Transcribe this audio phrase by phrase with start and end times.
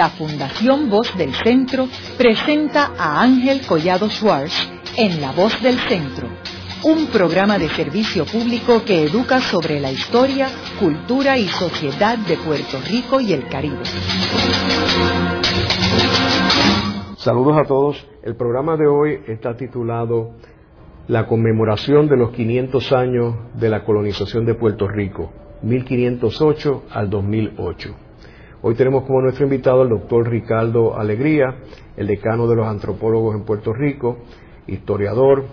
[0.00, 6.26] la Fundación Voz del Centro presenta a Ángel Collado Schwartz en La Voz del Centro,
[6.84, 10.48] un programa de servicio público que educa sobre la historia,
[10.78, 13.84] cultura y sociedad de Puerto Rico y el Caribe.
[17.18, 18.08] Saludos a todos.
[18.22, 20.30] El programa de hoy está titulado
[21.08, 25.30] La conmemoración de los 500 años de la colonización de Puerto Rico,
[25.60, 28.09] 1508 al 2008.
[28.62, 31.60] Hoy tenemos como nuestro invitado al doctor Ricardo Alegría,
[31.96, 34.18] el decano de los antropólogos en Puerto Rico,
[34.66, 35.44] historiador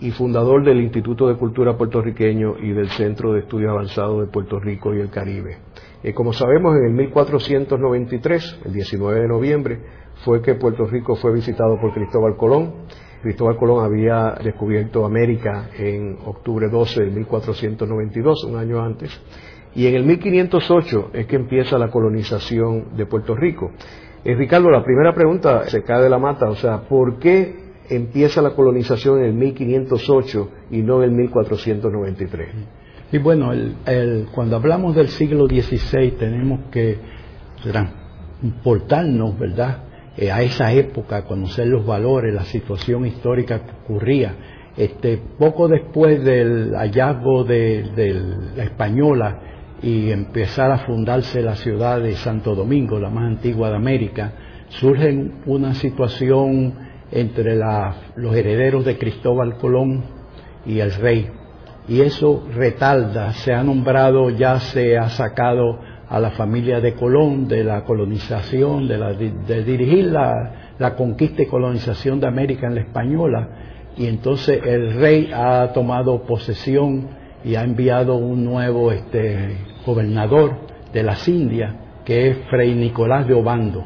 [0.00, 4.58] y fundador del Instituto de Cultura Puertorriqueño y del Centro de Estudios Avanzados de Puerto
[4.58, 5.58] Rico y el Caribe.
[6.02, 9.80] Eh, como sabemos, en el 1493, el 19 de noviembre,
[10.24, 12.86] fue que Puerto Rico fue visitado por Cristóbal Colón.
[13.22, 19.10] Cristóbal Colón había descubierto América en octubre 12 de 1492, un año antes,
[19.74, 23.70] y en el 1508 es que empieza la colonización de Puerto Rico.
[24.24, 28.42] Eh, Ricardo, la primera pregunta se cae de la mata, o sea, ¿por qué empieza
[28.42, 32.48] la colonización en el 1508 y no en el 1493?
[33.12, 36.98] Y bueno, el, cuando hablamos del siglo XVI tenemos que
[37.62, 39.84] transportarnos, ¿verdad?,
[40.16, 44.34] eh, a esa época, conocer los valores, la situación histórica que ocurría.
[44.76, 49.49] Este, poco después del hallazgo de la española
[49.82, 54.32] y empezar a fundarse la ciudad de Santo Domingo, la más antigua de América,
[54.68, 56.74] surge una situación
[57.10, 57.56] entre
[58.16, 60.04] los herederos de Cristóbal Colón
[60.66, 61.28] y el rey.
[61.88, 67.48] Y eso retalda, se ha nombrado, ya se ha sacado a la familia de Colón
[67.48, 72.80] de la colonización, de, la, dirigir la, la conquista y colonización de América en la
[72.82, 73.48] española.
[73.96, 77.08] Y entonces el rey ha tomado posesión
[77.44, 80.58] y ha enviado un nuevo este, gobernador
[80.92, 83.84] de las Indias, que es Fray Nicolás de Obando.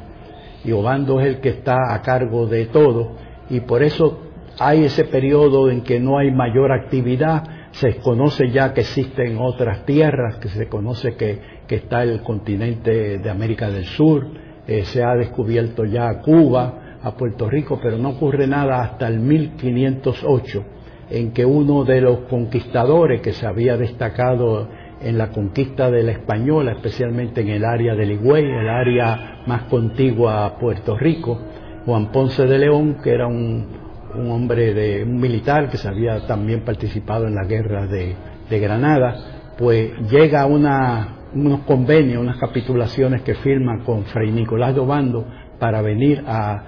[0.65, 3.13] Y Obando es el que está a cargo de todo,
[3.51, 4.21] y por eso
[4.59, 9.85] hay ese periodo en que no hay mayor actividad, se conoce ya que existen otras
[9.85, 14.27] tierras, que se conoce que, que está el continente de América del Sur,
[14.67, 19.21] eh, se ha descubierto ya Cuba, a Puerto Rico, pero no ocurre nada hasta el
[19.21, 20.65] 1508,
[21.11, 24.69] en que uno de los conquistadores que se había destacado
[25.05, 29.65] en la conquista de la española, especialmente en el área del Higüey, el área más
[29.65, 31.39] contigua a Puerto Rico,
[31.85, 33.85] Juan Ponce de León, que era un,
[34.31, 38.17] hombre de un militar que se había también participado en la guerra de,
[38.49, 44.81] Granada, pues llega a una, unos convenios, unas capitulaciones que firma con Fray Nicolás de
[44.81, 45.27] Obando
[45.59, 46.63] para venir a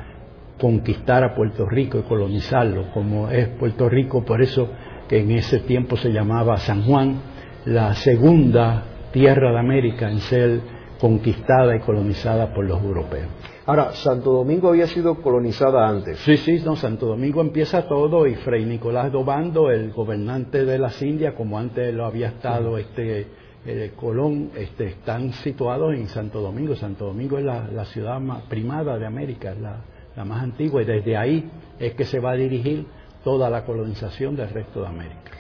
[0.61, 4.69] conquistar a Puerto Rico y colonizarlo, como es Puerto Rico, por eso
[5.09, 7.21] que en ese tiempo se llamaba San Juan,
[7.67, 10.61] la segunda tierra de América en ser
[11.01, 13.27] conquistada y colonizada por los europeos.
[13.67, 16.19] Ahora, Santo Domingo había sido colonizada antes.
[16.21, 21.03] Sí, sí, no, Santo Domingo empieza todo y Fray Nicolás Dobando, el gobernante de las
[21.03, 23.27] Indias, como antes lo había estado este
[23.67, 26.77] eh, Colón, este, están situados en Santo Domingo.
[26.77, 29.81] Santo Domingo es la, ciudad más primada de América, la,
[30.15, 31.51] la más antigua, y desde ahí
[31.81, 32.87] es que se va a dirigir
[33.25, 35.33] toda la colonización del resto de América.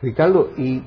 [0.00, 0.82] Ricardo, y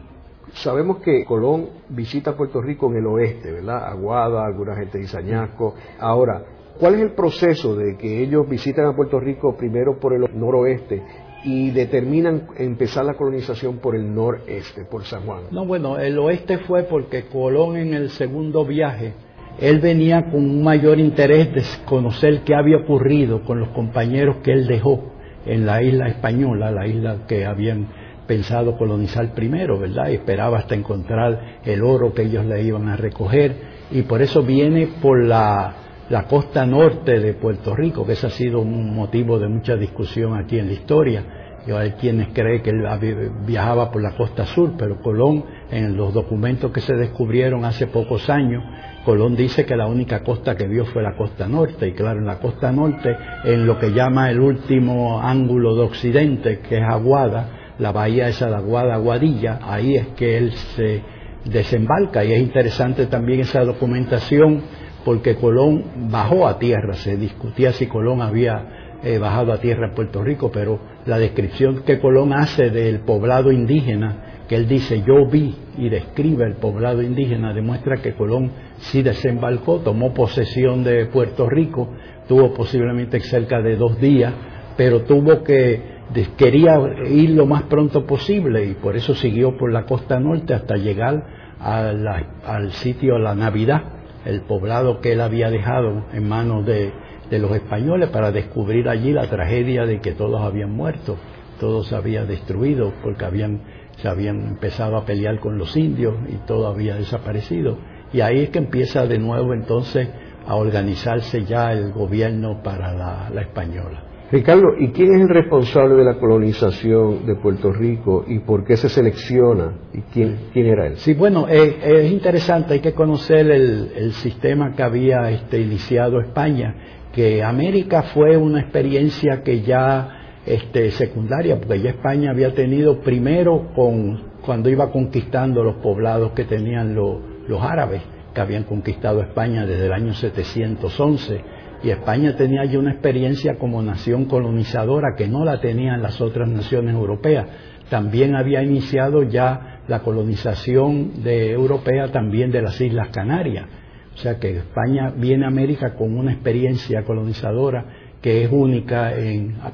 [0.54, 3.86] Sabemos que Colón visita Puerto Rico en el oeste, ¿verdad?
[3.90, 5.76] Aguada, alguna gente dice Añasco.
[6.00, 6.44] Ahora,
[6.80, 11.04] ¿cuál es el proceso de que ellos visitan a Puerto Rico primero por el noroeste
[11.44, 15.44] y determinan empezar la colonización por el noreste, por San Juan?
[15.52, 19.14] No, bueno, el oeste fue porque Colón en el segundo viaje,
[19.60, 24.52] él venía con un mayor interés de conocer qué había ocurrido con los compañeros que
[24.52, 25.12] él dejó
[25.46, 27.88] en la isla española, la isla que habían
[28.28, 30.10] pensado colonizar primero, ¿verdad?
[30.10, 34.42] Y esperaba hasta encontrar el oro que ellos le iban a recoger y por eso
[34.44, 35.74] viene por la,
[36.10, 40.36] la costa norte de Puerto Rico, que ese ha sido un motivo de mucha discusión
[40.36, 41.24] aquí en la historia.
[41.68, 46.14] Y hay quienes creen que él viajaba por la costa sur, pero Colón, en los
[46.14, 48.64] documentos que se descubrieron hace pocos años,
[49.04, 52.28] Colón dice que la única costa que vio fue la costa norte, y claro, en
[52.28, 57.65] la costa norte, en lo que llama el último ángulo de occidente, que es Aguada,
[57.80, 61.02] la bahía esa de Aguada, Aguadilla, ahí es que él se
[61.46, 62.24] desembarca.
[62.24, 64.64] Y es interesante también esa documentación
[65.04, 69.94] porque Colón bajó a tierra, se discutía si Colón había eh, bajado a tierra en
[69.94, 75.28] Puerto Rico, pero la descripción que Colón hace del poblado indígena, que él dice yo
[75.30, 81.48] vi y describe el poblado indígena, demuestra que Colón sí desembarcó, tomó posesión de Puerto
[81.48, 81.90] Rico,
[82.28, 84.34] tuvo posiblemente cerca de dos días,
[84.76, 85.95] pero tuvo que
[86.38, 86.80] quería
[87.10, 91.26] ir lo más pronto posible y por eso siguió por la costa norte hasta llegar
[91.60, 93.84] al sitio La Navidad,
[94.26, 96.92] el poblado que él había dejado en manos de,
[97.30, 101.18] de los españoles para descubrir allí la tragedia de que todos habían muerto,
[101.60, 103.62] todo se destruido porque habían,
[103.98, 107.78] se habían empezado a pelear con los indios y todo había desaparecido.
[108.14, 110.10] Y ahí es que empieza de nuevo entonces
[110.48, 114.04] a organizarse ya el gobierno para la, española.
[114.32, 118.76] Ricardo, ¿y quién es el responsable de la colonización de Puerto Rico y por qué
[118.76, 120.98] se selecciona y quién, quién era él?
[120.98, 126.76] Sí, bueno, es interesante, hay que conocer el, el sistema que había este, iniciado España
[127.16, 133.72] que América fue una experiencia que ya este, secundaria, porque ya España había tenido primero
[133.74, 138.02] con, cuando iba conquistando los poblados que tenían los árabes,
[138.34, 141.42] que habían conquistado España desde el año 711,
[141.84, 146.50] y España tenía ya una experiencia como nación colonizadora que no la tenían las otras
[146.50, 147.48] naciones europeas.
[147.90, 153.68] También había iniciado ya la colonización de europea también de las Islas Canarias.
[154.16, 157.86] O sea que España viene a América con una experiencia colonizadora
[158.22, 159.14] que es única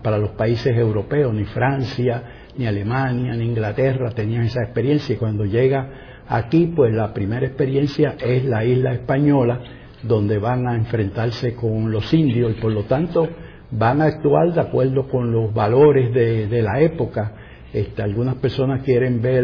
[0.04, 2.24] para los países europeos, ni Francia,
[2.58, 5.16] ni Alemania, ni Inglaterra tenían esa experiencia.
[5.16, 5.90] Y cuando llega
[6.28, 9.62] aquí, pues la primera experiencia es la isla española,
[10.04, 13.28] donde van a enfrentarse con los indios y por lo tanto
[13.72, 17.34] van a actuar de acuerdo con los valores de, la época.
[17.74, 19.44] Este, algunas personas quieren ver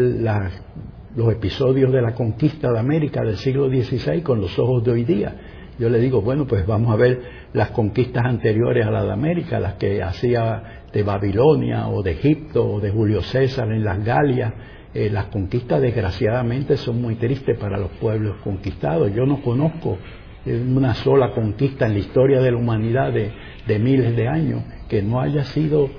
[1.16, 5.04] los episodios de la conquista de América del siglo XVI con los ojos de hoy
[5.04, 5.34] día.
[5.78, 7.22] Yo le digo, bueno, pues vamos a ver
[7.52, 12.68] las conquistas anteriores a la de América, las que hacía de Babilonia o de Egipto
[12.68, 14.52] o de Julio César en las Galias.
[14.92, 19.14] Eh, las conquistas desgraciadamente son muy tristes para los pueblos conquistados.
[19.14, 19.98] Yo no conozco
[20.46, 25.20] una sola conquista en la historia de la humanidad de, miles de años que no
[25.20, 25.90] haya sido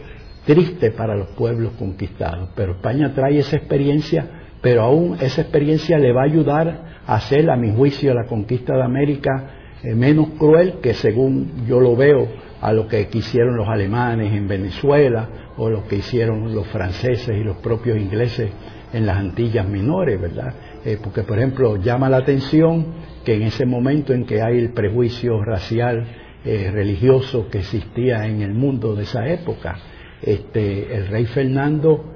[0.45, 2.49] triste para los pueblos conquistados.
[2.55, 7.49] Pero España trae esa experiencia pero aún esa experiencia le va a ayudar a hacer,
[7.49, 9.51] a mi juicio, la conquista de América
[9.83, 12.27] eh, menos cruel que según yo lo veo
[12.61, 17.43] a lo que quisieron los alemanes en Venezuela o lo que hicieron los franceses y
[17.43, 18.51] los propios ingleses
[18.91, 20.53] en las Antillas menores, ¿verdad?
[20.85, 22.85] Eh, porque, por ejemplo, llama la atención
[23.23, 26.07] que en ese momento en que hay el prejuicio racial
[26.45, 29.77] eh, religioso que existía en el mundo de esa época,
[30.21, 32.15] este, el rey Fernando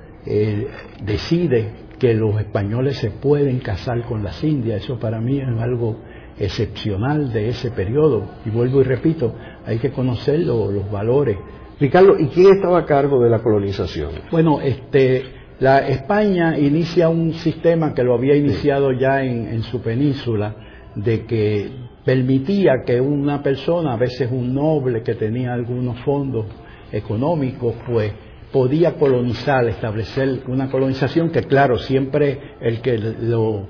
[1.04, 4.84] decide que los españoles se pueden casar con las indias.
[4.84, 5.98] Eso para mí es algo
[6.40, 8.26] excepcional de ese periodo.
[8.46, 11.38] Y vuelvo y repito, hay que conocer los valores.
[11.80, 14.12] Ricardo, ¿y quién estaba a cargo de la colonización?
[14.32, 15.24] Bueno, este,
[15.64, 20.54] la España inicia un sistema que lo había iniciado ya en, en su península,
[20.94, 21.72] de que
[22.04, 26.48] permitía que una persona, a veces un noble que tenía algunos fondos
[26.92, 28.12] económicos, pues
[28.52, 33.70] podía colonizar, establecer una colonización que claro, siempre el que lo,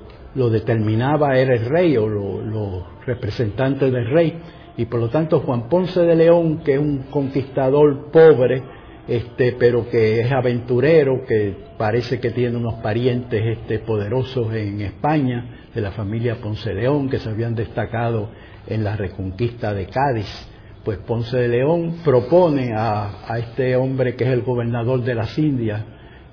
[0.50, 4.36] determinaba era el rey o los representantes del rey.
[4.76, 8.64] Y por lo tanto Juan Ponce de León, que es un conquistador pobre,
[9.08, 15.68] este, pero que es aventurero, que parece que tiene unos parientes este, poderosos en España,
[15.74, 18.30] de la familia Ponce de León, que se habían destacado
[18.66, 20.48] en la reconquista de Cádiz
[20.84, 25.82] pues Ponce de León propone a, este hombre que es el gobernador de las Indias,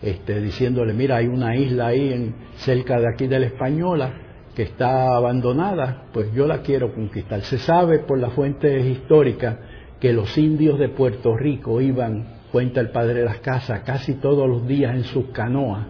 [0.02, 4.14] este, diciéndole, mira, hay una isla ahí en, cerca de aquí de la Española
[4.54, 7.42] que está abandonada, pues yo la quiero conquistar.
[7.42, 9.58] Se sabe por las fuentes históricas
[10.02, 14.48] que los indios de Puerto Rico iban, cuenta el padre de las casas, casi todos
[14.48, 15.88] los días en sus canoas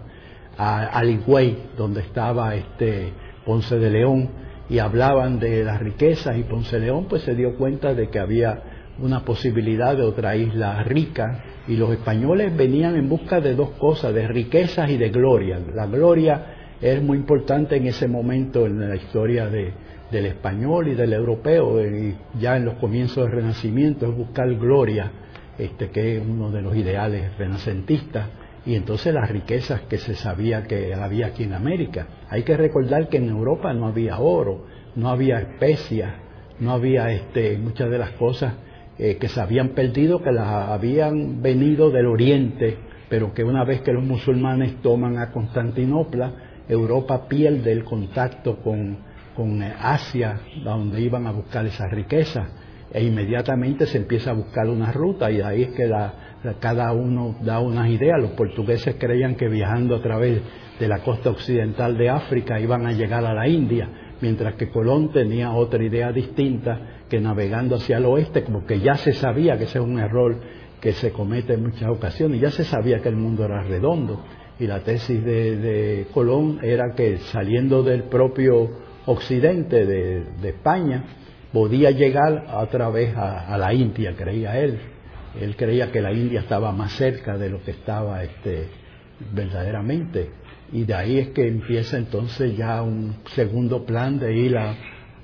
[0.56, 3.12] a, Higüey, donde estaba este
[3.44, 4.30] Ponce de León,
[4.68, 8.62] y hablaban de las riquezas y Ponce León pues se dio cuenta de que había
[9.00, 14.14] una posibilidad de otra isla rica y los españoles venían en busca de dos cosas,
[14.14, 15.58] de riquezas y de gloria.
[15.74, 16.46] La gloria
[16.80, 22.16] es muy importante en ese momento en la historia del español y del europeo, y
[22.38, 25.10] ya en los comienzos del Renacimiento es buscar gloria,
[25.58, 28.28] este, que es uno de los ideales renacentistas
[28.64, 32.06] y entonces las riquezas que se sabía que había aquí en América.
[32.28, 36.14] Hay que recordar que en Europa no había oro, no había especias,
[36.60, 38.54] no había este, muchas de las cosas
[38.98, 42.76] eh, que se habían perdido, que las habían venido del Oriente,
[43.08, 46.32] pero que una vez que los musulmanes toman a Constantinopla,
[46.68, 48.98] Europa pierde el contacto con,
[49.34, 52.48] con Asia, donde iban a buscar esas riquezas,
[52.92, 55.90] e inmediatamente se empieza a buscar una ruta, y ahí es que
[56.60, 58.20] cada uno da unas ideas.
[58.20, 60.42] Los portugueses creían que viajando a través
[60.78, 63.88] de la costa occidental de África iban a llegar a la India,
[64.20, 68.94] mientras que Colón tenía otra idea distinta, que navegando hacia el oeste, como que ya
[68.94, 70.40] se sabía que ese es un error
[70.80, 74.22] que se comete en muchas ocasiones, ya se sabía que el mundo era redondo.
[74.58, 78.70] Y la tesis de, de Colón era que saliendo del propio
[79.06, 81.04] occidente de, España
[81.52, 84.78] podía llegar otra vez a, la India, creía él.
[85.40, 88.68] Él creía que la India estaba más cerca de lo que estaba este,
[89.32, 90.30] verdaderamente.
[90.72, 94.56] Y de ahí es que empieza entonces ya un segundo plan de ir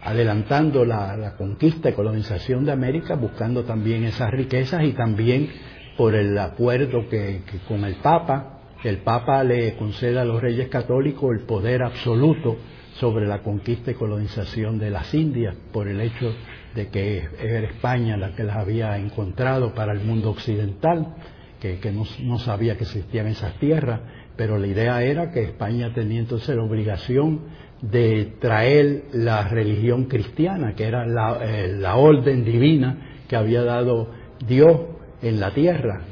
[0.02, 5.48] adelantando la, conquista y colonización de América, buscando también esas riquezas y también
[5.96, 11.30] por el acuerdo que con el Papa, el Papa le concede a los reyes católicos
[11.32, 12.56] el poder absoluto
[13.00, 16.34] sobre la conquista y colonización de las Indias por el hecho
[16.74, 21.14] de que era España la que las había encontrado para el mundo occidental,
[21.60, 24.00] que, no, sabía que existían esas tierras,
[24.36, 27.46] pero la idea era que España tenía entonces la obligación
[27.82, 34.10] de traer la religión cristiana, que era la, eh, la orden divina que había dado
[34.46, 34.80] Dios
[35.22, 36.02] en la tierra,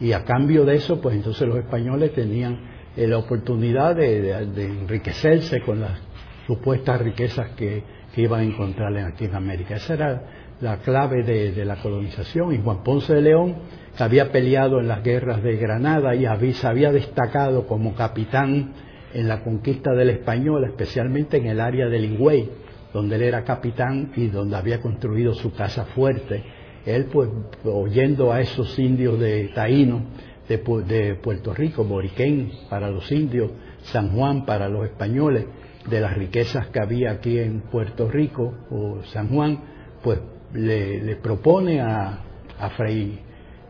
[0.00, 2.58] y a cambio de eso, pues entonces los españoles tenían
[2.96, 6.00] eh, la oportunidad de, enriquecerse con las
[6.46, 9.76] supuestas riquezas que, iban a encontrar en América.
[9.76, 10.22] Esa era
[10.62, 12.54] la clave de, la colonización.
[12.54, 13.56] Y Juan Ponce de León,
[13.94, 18.72] que había peleado en las guerras de Granada y se había destacado como capitán
[19.12, 22.48] en la conquista del español, especialmente en el área de Higüey,
[22.94, 26.42] donde él era capitán y donde había construido su casa fuerte
[26.86, 27.28] él pues
[27.64, 30.04] oyendo a esos indios de Taíno,
[30.48, 33.50] de, Puerto Rico, Boriquén para los indios,
[33.82, 35.44] San Juan para los españoles,
[35.88, 39.60] de las riquezas que había aquí en Puerto Rico o San Juan,
[40.02, 40.20] pues
[40.52, 42.20] le, propone a,
[42.58, 43.20] a, Fray,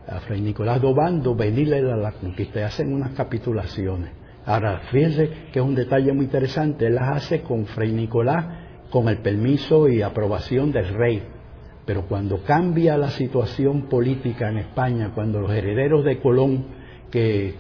[0.06, 2.60] a Nicolás Dobando venirle a la conquista.
[2.60, 4.10] Y hacen unas capitulaciones.
[4.44, 8.46] Ahora, fíjense que es un detalle muy interesante, él las hace con Fray Nicolás
[8.90, 11.22] con el permiso y aprobación del rey,
[11.84, 16.64] pero cuando cambia la situación política en España, cuando los herederos de Colón,
[17.10, 17.54] que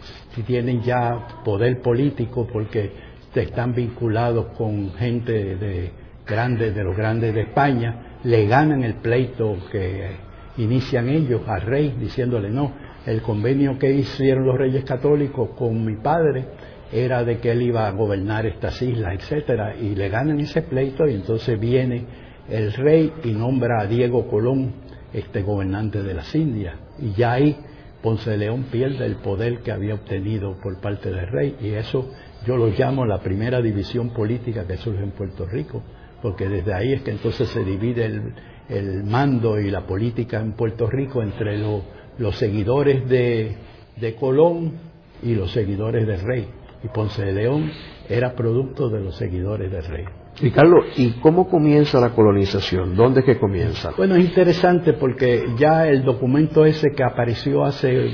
[0.46, 2.90] tienen ya poder político porque
[3.42, 5.90] están vinculados con gente de,
[6.26, 10.10] grandes, de los grandes de España, le ganan el pleito que
[10.58, 12.72] inician ellos al rey diciéndole no,
[13.06, 16.44] el convenio que hicieron los reyes católicos con mi padre
[16.92, 21.06] era de que él iba a gobernar estas islas, etcétera, y le ganan ese pleito
[21.06, 22.04] y entonces viene
[22.48, 24.72] el rey y nombra a Diego Colón
[25.12, 26.74] este gobernante de las Indias.
[26.98, 27.56] Y ya ahí
[28.06, 32.08] Ponce de León pierde el poder que había obtenido por parte del rey y eso
[32.46, 35.82] yo lo llamo la primera división política que surge en Puerto Rico,
[36.22, 38.04] porque desde ahí es que entonces se divide
[38.68, 43.56] el, mando y la política en Puerto Rico entre los seguidores de,
[43.96, 44.74] de Colón
[45.24, 46.46] y los seguidores del rey.
[46.84, 47.72] Y Ponce de León
[48.08, 50.04] era producto de los seguidores del rey.
[50.54, 52.94] Carlos, ¿y cómo comienza la colonización?
[52.94, 53.92] ¿Dónde es que comienza?
[53.96, 58.10] Bueno, es interesante porque ya el documento ese que apareció hace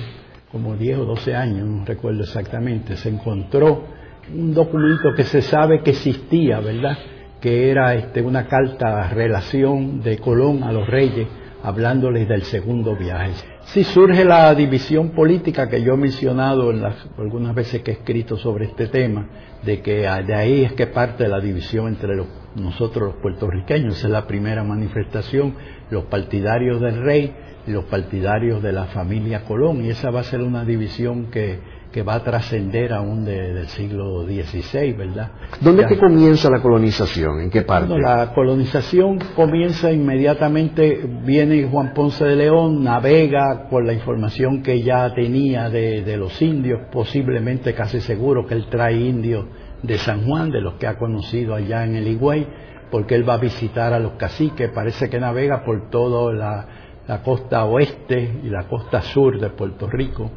[0.52, 3.84] como 10 o 12 años, no recuerdo exactamente, se encontró
[4.32, 6.96] un documento que se sabe que existía, ¿verdad?
[7.40, 11.26] Que era este, una carta relación de Colón a los reyes,
[11.62, 13.32] hablándoles del segundo viaje.
[13.66, 17.94] Si surge la división política que yo he mencionado en las, algunas veces que he
[17.94, 19.28] escrito sobre este tema,
[19.62, 22.16] de que de ahí es que parte la división entre
[22.56, 23.98] nosotros los puertorriqueños.
[23.98, 25.54] Esa es la primera manifestación,
[25.90, 27.32] los partidarios del rey
[27.66, 29.84] y los partidarios de la familia Colón.
[29.84, 31.60] Y esa va a ser una división que,
[31.92, 35.30] que va a trascender aún del siglo XVI, ¿verdad?
[35.60, 37.40] ¿Dónde es que comienza la colonización?
[37.40, 37.94] ¿En qué parte?
[37.98, 45.14] la colonización comienza inmediatamente, viene Juan Ponce de León, navega con la información que ya
[45.14, 49.44] tenía de, de los indios, posiblemente casi seguro que él trae indios
[49.82, 52.46] de San Juan, de los que ha conocido allá en el Higüey,
[52.90, 56.66] porque él va a visitar a los caciques, parece que navega por toda la,
[57.06, 60.30] la costa oeste y la costa sur de Puerto Rico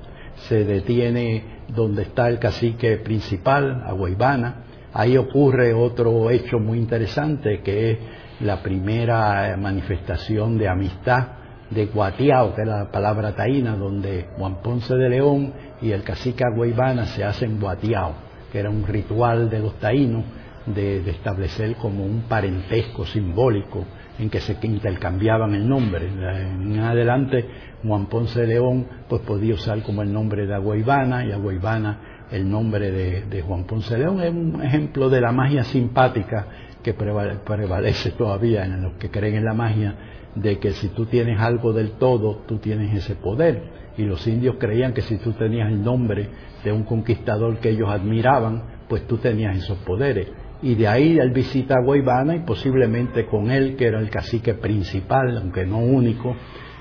[0.48, 4.64] se detiene donde está el cacique principal, Aguaybana.
[4.94, 7.98] Ahí ocurre otro hecho muy interesante que es
[8.40, 11.28] la primera manifestación de amistad
[11.70, 16.44] de Guatiao, que es la palabra taína, donde Juan Ponce de León y el cacique
[16.44, 18.14] Aguaybana se hacen Guatiao,
[18.52, 20.24] que era un ritual de los taínos
[20.68, 23.86] de establecer como un parentesco simbólico
[24.18, 26.08] en que se intercambiaban el nombre.
[26.08, 27.46] En adelante
[27.84, 32.00] Juan Ponce de León pues podía usar como el nombre de Aguaybana y Aguaybana
[32.32, 34.22] el nombre de, Juan Ponce de León.
[34.22, 36.48] Es un ejemplo de la magia simpática
[36.84, 39.96] que prevalece todavía en los que creen en la magia,
[40.36, 43.86] de que si tú tienes algo del todo, tú tienes ese poder.
[43.98, 46.30] Y los indios creían que si tú tenías el nombre
[46.64, 50.28] de un conquistador que ellos admiraban, pues tú tenías esos poderes.
[50.62, 54.54] Y de ahí él visita a Guaybana y posiblemente con él, que era el cacique
[54.54, 56.36] principal, aunque no único,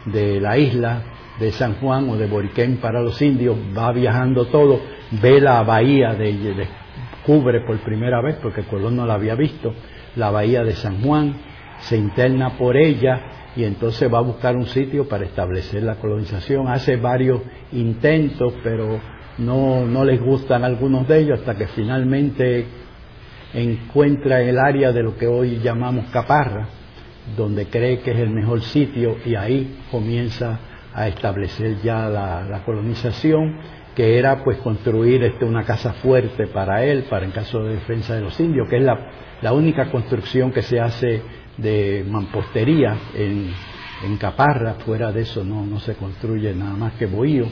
[0.07, 1.03] de la isla
[1.39, 4.81] de San Juan o de Boriquén para los indios, va viajando todo,
[5.23, 6.67] ve la bahía, de,
[7.27, 9.75] cubre por primera vez, porque Colón no la había visto,
[10.17, 11.35] la bahía de San Juan,
[11.81, 13.21] se interna por ella
[13.57, 16.69] y entonces va a buscar un sitio para establecer la colonización.
[16.69, 17.41] Hace varios
[17.73, 19.01] intentos, pero
[19.39, 22.67] no, no les gustan algunos de ellos hasta que finalmente
[23.55, 26.67] encuentra el área de lo que hoy llamamos Caparra,
[27.37, 30.59] donde cree que es el mejor sitio y ahí comienza
[30.93, 33.57] a establecer ya la, colonización,
[33.95, 38.15] que era pues construir este, una casa fuerte para él, para en caso de defensa
[38.15, 41.23] de los indios, que es la, única construcción que se hace
[41.59, 43.51] de mampostería en,
[44.05, 47.47] en Caparra, fuera de eso no, no se construye nada más que bohío,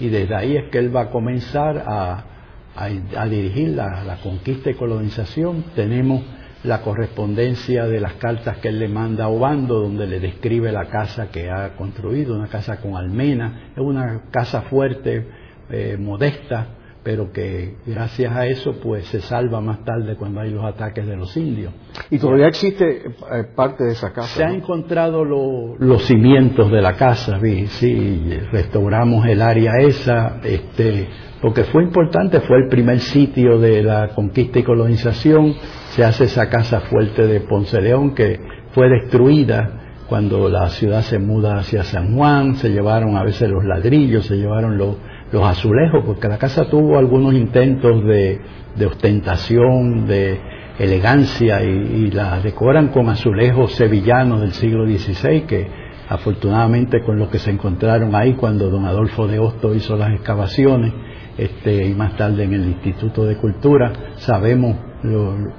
[0.00, 2.35] y desde ahí es que él va a comenzar a,
[2.76, 5.64] a, dirigir la, la, conquista y colonización.
[5.74, 6.22] Tenemos
[6.64, 10.86] la correspondencia de las cartas que él le manda a Obando, donde le describe la
[10.86, 15.26] casa que ha construido, una casa con almena, es una casa fuerte,
[15.70, 16.66] eh, modesta,
[17.06, 21.16] pero que gracias a eso pues se salva más tarde cuando hay los ataques de
[21.16, 21.72] los indios.
[22.10, 24.26] ¿Y todavía existe eh, parte de esa casa?
[24.26, 27.68] Se han encontrado los cimientos de la casa, ¿sí?
[27.68, 31.06] sí, restauramos el área esa, este,
[31.40, 35.54] porque fue importante, fue el primer sitio de la conquista y colonización,
[35.90, 38.40] se hace esa casa fuerte de Ponce León que
[38.72, 43.64] fue destruida cuando la ciudad se muda hacia San Juan, se llevaron a veces los
[43.64, 44.96] ladrillos, se llevaron los
[45.32, 48.40] los azulejos, porque la casa tuvo algunos intentos de,
[48.86, 50.40] ostentación, de
[50.78, 57.38] elegancia y, la decoran con azulejos sevillanos del siglo XVI que afortunadamente con los que
[57.38, 60.92] se encontraron ahí cuando don Adolfo de Hosto hizo las excavaciones
[61.36, 64.76] este, y más tarde en el Instituto de Cultura sabemos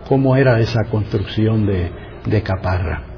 [0.08, 3.18] cómo era esa construcción de Caparra.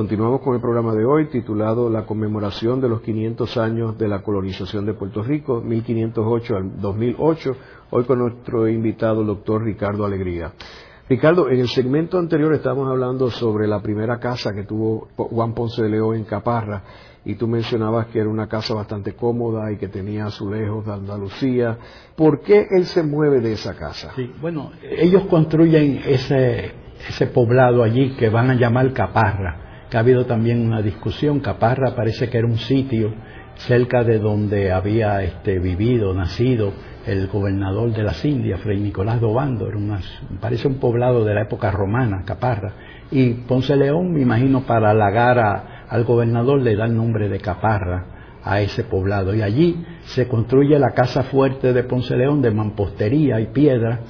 [0.00, 4.22] Continuamos con el programa de hoy titulado La conmemoración de los 500 años de la
[4.22, 7.56] colonización de Puerto Rico, 1508 al 2008,
[7.90, 10.54] hoy con nuestro invitado, el doctor Ricardo Alegría.
[11.06, 15.82] Ricardo, en el segmento anterior estábamos hablando sobre la primera casa que tuvo Juan Ponce
[15.82, 16.82] de León en Caparra
[17.26, 21.76] y tú mencionabas que era una casa bastante cómoda y que tenía azulejos de Andalucía.
[22.16, 24.12] ¿Por qué él se mueve de esa casa?
[24.16, 26.72] Sí, bueno, ellos construyen ese,
[27.06, 31.40] ese poblado allí que van a llamar Caparra que ha habido también una discusión.
[31.40, 33.12] Caparra parece que era un sitio
[33.56, 36.72] cerca de donde había este, vivido, nacido
[37.06, 39.68] el gobernador de las Indias, Fray Nicolás Dobando,
[40.40, 42.72] parece un poblado de la época romana, Caparra.
[43.10, 48.38] Y Ponce León, me imagino, para halagar al gobernador le da el nombre de Caparra
[48.44, 49.34] a ese poblado.
[49.34, 54.00] Y allí se construye la casa fuerte de Ponce León de mampostería y piedra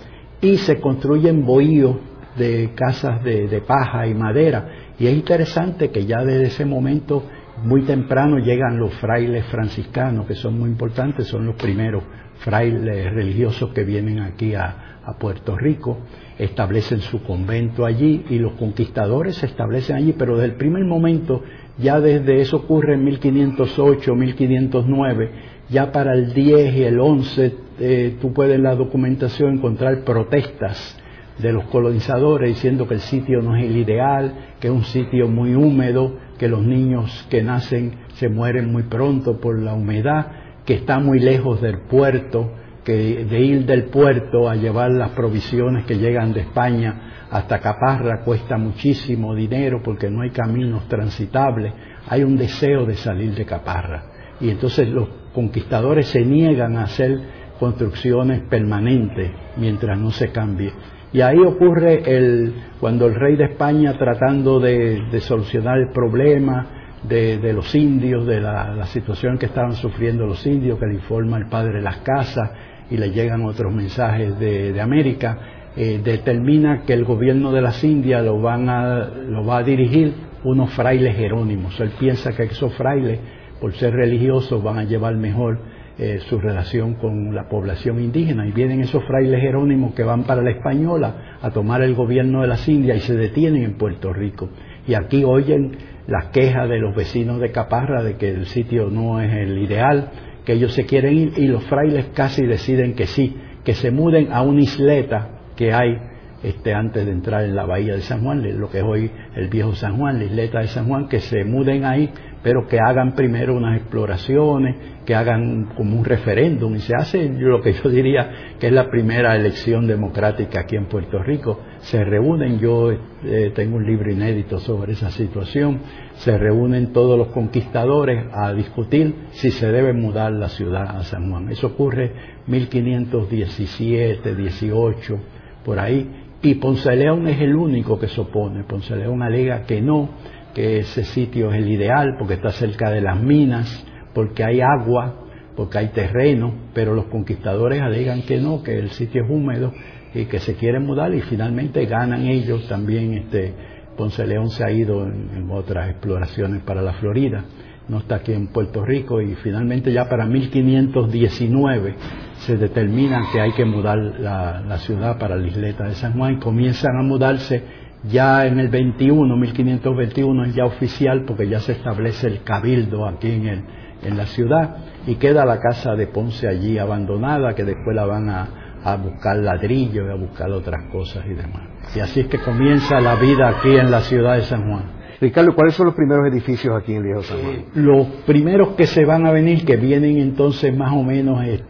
[0.41, 1.97] y se construyen bohíos
[2.37, 4.69] de casas de paja y madera
[5.01, 7.25] y es interesante que ya desde ese momento,
[7.65, 12.05] muy temprano, llegan los frailes franciscanos, que son muy importantes, son los primeros
[12.41, 14.87] frailes religiosos que vienen aquí a,
[15.19, 15.99] Puerto Rico,
[16.39, 21.43] establecen su convento allí y los conquistadores se establecen allí, pero desde el primer momento,
[21.79, 25.31] ya desde eso ocurre en 1508, 1509,
[25.69, 31.00] ya para el 10 y el 11, eh, tú puedes en la documentación encontrar protestas
[31.41, 35.29] de los colonizadores diciendo que el sitio no es el ideal, que es un sitio
[35.29, 40.27] muy húmedo, que los niños que nacen se mueren muy pronto por la humedad,
[40.65, 42.53] que está muy lejos del puerto,
[42.85, 48.23] que de ir del puerto a llevar las provisiones que llegan de España hasta Caparra
[48.25, 51.73] cuesta muchísimo dinero porque no hay caminos transitables,
[52.09, 54.05] hay un deseo de salir de Caparra.
[54.41, 57.21] Y entonces los conquistadores se niegan a hacer
[57.59, 60.73] construcciones permanentes mientras no se cambie
[61.13, 66.67] y ahí ocurre el, cuando el rey de España tratando de, solucionar el problema
[67.03, 71.47] de, los indios, de la, situación que estaban sufriendo los indios, que le informa el
[71.47, 72.51] padre de las casas
[72.91, 75.39] y le llegan otros mensajes de, América,
[75.77, 80.13] eh, determina que el gobierno de las Indias lo, van a, lo va a dirigir
[80.45, 81.79] unos frailes jerónimos.
[81.81, 83.19] Él piensa que esos frailes,
[83.61, 85.59] por ser religiosos, van a llevar mejor
[85.99, 88.47] eh, su relación con la población indígena.
[88.47, 92.49] Y vienen esos frailes jerónimos que van para la Española a tomar el gobierno de
[92.49, 94.49] las Indias y se detienen en Puerto Rico.
[94.87, 95.77] Y aquí oyen
[96.07, 100.11] las quejas de los vecinos de Caparra de que el sitio no es el ideal,
[100.45, 104.33] que ellos se quieren ir y los frailes casi deciden que sí, que se muden
[104.33, 105.99] a una isleta que hay
[106.43, 109.49] este, antes de entrar en la bahía de San Juan, lo que es hoy el
[109.49, 112.11] viejo San Juan, la isleta de San Juan, que se muden ahí,
[112.43, 117.61] pero que hagan primero unas exploraciones, que hagan como un referéndum, y se hace lo
[117.61, 121.61] que yo diría que es la primera elección democrática aquí en Puerto Rico.
[121.81, 125.81] Se reúnen, yo eh, tengo un libro inédito sobre esa situación,
[126.15, 131.31] se reúnen todos los conquistadores a discutir si se debe mudar la ciudad a San
[131.31, 131.51] Juan.
[131.51, 132.13] Eso ocurre
[132.47, 135.19] 1517, 18,
[135.65, 136.09] por ahí,
[136.43, 138.65] y Ponce León es el único que se opone.
[138.65, 140.09] Ponce León alega que no,
[140.55, 145.27] que ese sitio es el ideal porque está cerca de las minas, porque hay agua,
[145.57, 149.73] porque hay terreno, pero los conquistadores alegan que no, que el sitio es húmedo
[150.15, 153.15] y que se quieren mudar y finalmente ganan ellos también.
[153.15, 153.55] Este,
[153.97, 157.45] Ponce León se ha ido en otras exploraciones para la Florida
[157.91, 161.95] no está aquí en Puerto Rico y finalmente ya para 1519
[162.39, 166.39] se determina que hay que mudar la, ciudad para la isleta de San Juan y
[166.39, 167.63] comienzan a mudarse
[168.05, 173.31] ya en el 21, 1521 es ya oficial porque ya se establece el cabildo aquí
[173.31, 173.65] en,
[174.03, 178.31] en la ciudad y queda la casa de Ponce allí abandonada que después la van
[178.31, 178.49] a,
[178.85, 181.63] a buscar ladrillos y a buscar otras cosas y demás.
[181.95, 185.01] Y así es que comienza la vida aquí en la ciudad de San Juan.
[185.21, 187.55] Ricardo, ¿cuáles son los primeros edificios aquí en Viejo San Juan?
[187.55, 191.61] Eh, los primeros que se van a venir, que vienen entonces más o menos, eh,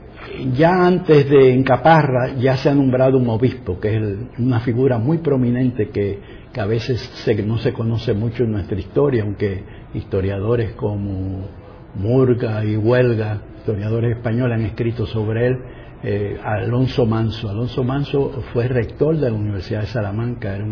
[0.55, 4.03] ya antes de Encaparra ya se ha nombrado un obispo, que es
[4.39, 7.01] una figura muy prominente que, a veces
[7.47, 9.63] no se conoce mucho en nuestra historia, aunque
[9.95, 11.49] historiadores como
[11.95, 15.59] Murga y Huelga, historiadores españoles, han escrito sobre él.
[16.03, 17.51] Eh, Alonso Manso.
[17.51, 20.65] Alonso Manso fue rector de la Universidad de Salamanca, era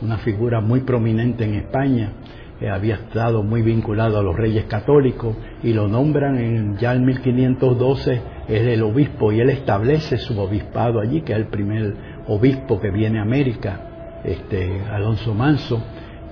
[0.00, 2.12] una figura muy prominente en España,
[2.60, 7.06] eh, había estado muy vinculado a los reyes católicos y lo nombran en, ya en
[7.06, 8.20] 1512,
[8.56, 11.94] es el obispo y él establece su obispado allí, que es el primer
[12.26, 15.82] obispo que viene a América, este, Alonso Manso,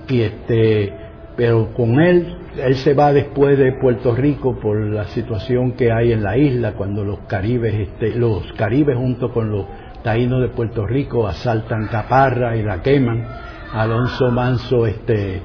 [0.07, 0.93] y este,
[1.35, 6.11] pero con él él se va después de Puerto Rico por la situación que hay
[6.11, 9.65] en la isla cuando los caribes, este, los caribes junto con los
[10.03, 13.25] taínos de Puerto Rico asaltan Caparra y la queman.
[13.73, 15.41] Alonso Manso este,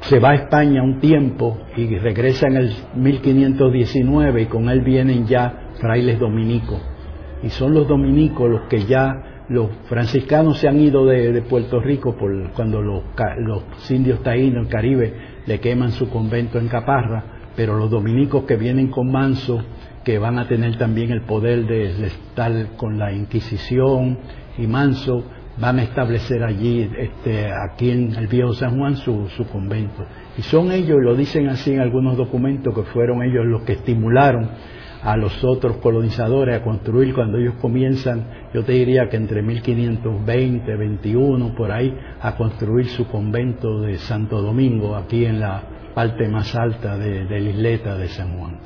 [0.00, 5.26] se va a España un tiempo y regresa en el 1519 y con él vienen
[5.26, 6.80] ya frailes dominicos.
[7.42, 12.16] Y son los dominicos los que ya los franciscanos se han ido de, Puerto Rico
[12.16, 13.02] por, cuando los,
[13.38, 15.14] los indios taínos, el Caribe,
[15.46, 17.24] le queman su convento en Caparra,
[17.56, 19.64] pero los dominicos que vienen con Manso,
[20.04, 24.18] que van a tener también el poder de, estar con la Inquisición
[24.58, 25.24] y Manso,
[25.58, 30.04] van a establecer allí, este, aquí en el viejo San Juan, su, su convento.
[30.36, 34.50] Y son ellos, lo dicen así en algunos documentos, que fueron ellos los que estimularon
[35.02, 40.76] a los otros colonizadores a construir cuando ellos comienzan, yo te diría que entre 1520,
[40.76, 45.62] 21, por ahí, a construir su convento de Santo Domingo, aquí en la
[45.98, 48.60] parte más alta de, la isleta de San Juan.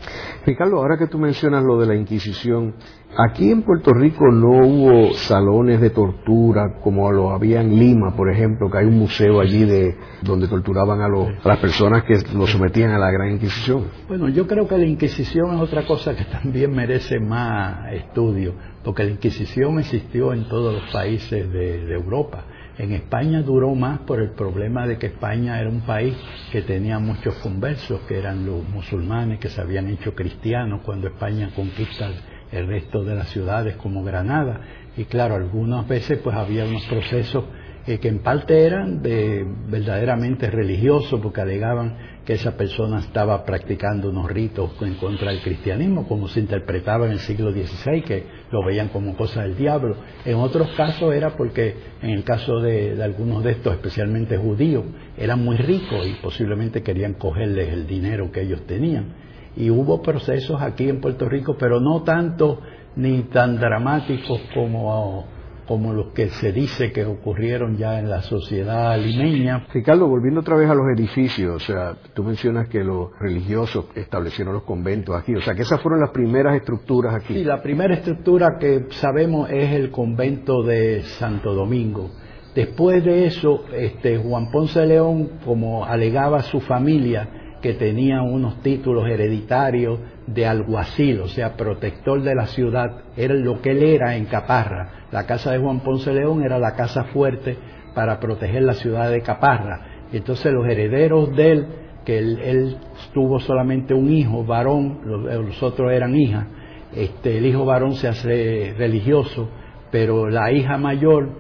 [0.45, 2.75] Ricardo, ahora que tú mencionas lo de la Inquisición,
[3.17, 8.31] aquí en Puerto Rico no hubo salones de tortura como lo había en Lima, por
[8.31, 11.09] ejemplo, que hay un museo allí de donde torturaban a,
[11.43, 13.87] las personas que lo sometían a la Gran Inquisición.
[14.09, 18.53] Bueno, yo creo que la Inquisición es otra cosa que también merece más estudio,
[18.85, 22.45] porque la Inquisición existió en todos los países de Europa
[22.83, 26.17] en España duró más por el problema de que España era un país
[26.51, 31.53] que tenía muchos conversos, que eran los musulmanes que se habían hecho cristianos cuando España
[31.55, 32.11] conquista
[32.51, 34.63] el resto de las ciudades como Granada.
[34.97, 37.45] Y claro, algunas veces pues había unos procesos
[37.87, 44.11] eh, que en parte eran de verdaderamente religiosos porque alegaban que esa persona estaba practicando
[44.11, 48.65] unos ritos en contra del cristianismo, como se interpretaba en el siglo XVI, que lo
[48.65, 49.97] veían como cosa del diablo.
[50.25, 54.85] En otros casos era porque, en el caso de, de algunos de estos, especialmente judíos,
[55.19, 59.15] eran muy ricos y posiblemente querían cogerles el dinero que ellos tenían.
[59.57, 62.61] Y hubo procesos aquí en Puerto Rico, pero no tanto
[62.95, 65.27] ni tan dramáticos como
[65.67, 69.67] como los que se dice que ocurrieron ya en la sociedad limeña.
[69.73, 74.55] Ricardo, volviendo otra vez a los edificios, o sea, tú mencionas que los religiosos establecieron
[74.55, 77.35] los conventos aquí, o sea, que esas fueron las primeras estructuras aquí.
[77.35, 82.11] Sí, la primera estructura que sabemos es el convento de Santo Domingo.
[82.55, 87.29] Después de eso, este, Juan Ponce de León, como alegaba su familia,
[87.63, 93.61] que tenía unos títulos hereditarios de alguacil, o sea, protector de la ciudad, era lo
[93.61, 95.07] que él era en Caparra.
[95.11, 97.57] La casa de Juan Ponce León era la casa fuerte
[97.95, 100.07] para proteger la ciudad de Caparra.
[100.13, 101.67] Entonces los herederos de él,
[102.05, 102.77] que él,
[103.13, 106.47] tuvo solamente un hijo varón, los, otros eran hijas,
[106.95, 109.49] este, el hijo varón se hace religioso,
[109.91, 111.31] pero la hija mayor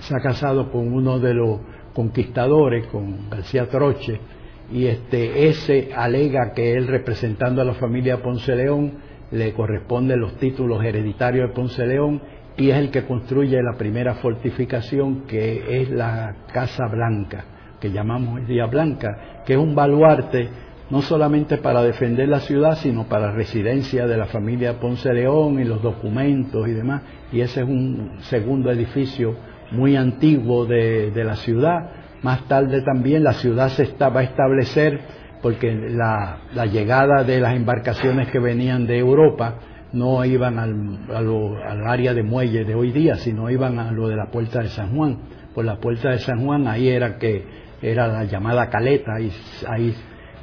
[0.00, 1.60] se ha casado con uno de los
[1.94, 4.20] conquistadores, con García Troche,
[4.72, 8.94] y este, ese alega que él representando a la familia Ponce León
[9.30, 12.20] le corresponden los títulos hereditarios de Ponce León
[12.56, 17.44] y es el que construye la primera fortificación que es la Casa Blanca,
[17.80, 20.48] que llamamos el Día Blanca, que es un baluarte
[20.88, 25.64] no solamente para defender la ciudad, sino para residencia de la familia Ponce León y
[25.64, 27.02] los documentos y demás.
[27.32, 29.34] Y ese es un segundo edificio
[29.72, 31.90] muy antiguo de, de la ciudad.
[32.26, 34.98] Más tarde también la ciudad se está, va a establecer
[35.40, 39.60] porque la, llegada de las embarcaciones que venían de Europa
[39.92, 44.16] no iban al, al área de muelle de hoy día, sino iban a lo de
[44.16, 45.18] la puerta de San Juan.
[45.54, 47.44] Por la puerta de San Juan ahí era que
[47.80, 49.30] era la llamada caleta, y
[49.68, 49.94] ahí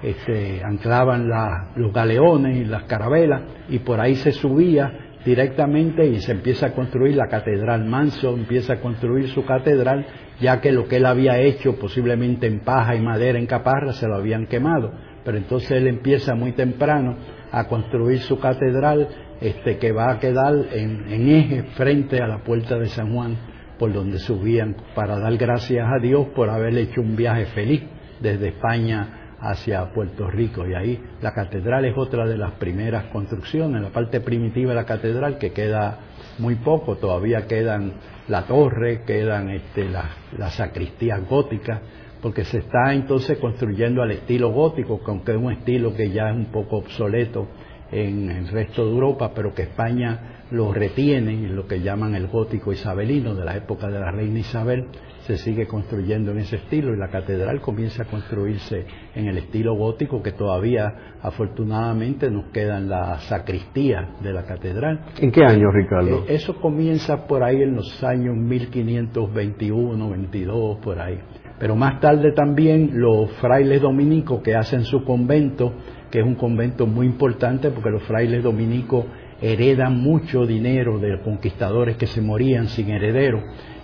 [0.04, 1.28] este, anclaban
[1.76, 6.74] los galeones y las carabelas y por ahí se subía directamente y se empieza a
[6.74, 7.86] construir la catedral.
[7.86, 10.06] Manso empieza a construir su catedral
[10.40, 14.08] ya que lo que él había hecho posiblemente en paja y madera en caparra se
[14.08, 14.92] lo habían quemado.
[15.24, 17.16] Pero entonces él empieza muy temprano
[17.52, 19.08] a construir su catedral
[19.40, 23.38] este, que va a quedar en, en eje frente a la puerta de San Juan
[23.80, 27.84] por donde subían para dar gracias a Dios por haber hecho un viaje feliz
[28.22, 30.66] desde España hacia Puerto Rico.
[30.66, 34.86] Y ahí la catedral es otra de las primeras construcciones, la parte primitiva de la
[34.86, 36.00] catedral que queda
[36.40, 37.94] muy poco, todavía quedan
[38.30, 40.06] la torre, quedan este, las
[40.38, 41.82] la sacristías góticas,
[42.22, 46.36] porque se está entonces construyendo al estilo gótico, aunque es un estilo que ya es
[46.36, 47.48] un poco obsoleto
[47.92, 52.72] en el resto de Europa, pero que España lo retiene, lo que llaman el gótico
[52.72, 54.88] isabelino de la época de la reina Isabel,
[55.26, 59.76] se sigue construyendo en ese estilo y la catedral comienza a construirse en el estilo
[59.76, 65.00] gótico que todavía afortunadamente nos quedan las sacristías de la catedral.
[65.20, 66.26] ¿En qué año, Ricardo?
[66.28, 71.20] Eh, eso comienza por ahí en los años 1521, 22, por ahí.
[71.58, 75.74] Pero más tarde también los frailes dominicos que hacen su convento,
[76.12, 79.06] que es un convento muy importante porque los frailes dominicos
[79.42, 83.42] heredan mucho dinero de los conquistadores que se morían sin heredero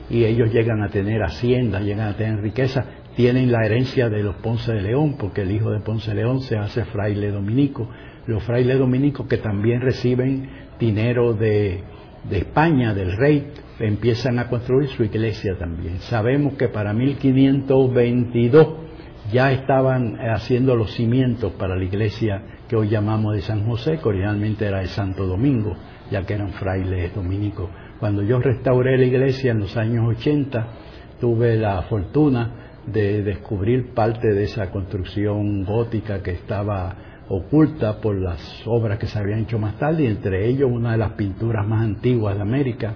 [0.10, 4.36] y ellos llegan a tener haciendas, llegan a tener riqueza, tienen la herencia de los
[4.38, 7.89] Ponce de León, porque el hijo de Ponce de León se hace fraile dominico.
[8.26, 11.84] Los frailes dominicos que también reciben dinero de,
[12.30, 16.00] de España, del rey, empiezan a construir su iglesia también.
[16.00, 18.67] Sabemos que para 1522
[19.32, 24.10] ya estaban haciendo los cimientos para la iglesia que hoy llamamos de San José, que
[24.10, 25.76] originalmente era de Santo Domingo,
[26.12, 27.69] ya que eran frailes dominicos.
[27.99, 30.67] Cuando yo restauré la iglesia en los años 80,
[31.19, 36.95] tuve la fortuna de descubrir parte de esa construcción gótica que estaba
[37.27, 40.97] oculta por las obras que se habían hecho más tarde, y entre ellos una de
[40.97, 42.95] las pinturas más antiguas de América,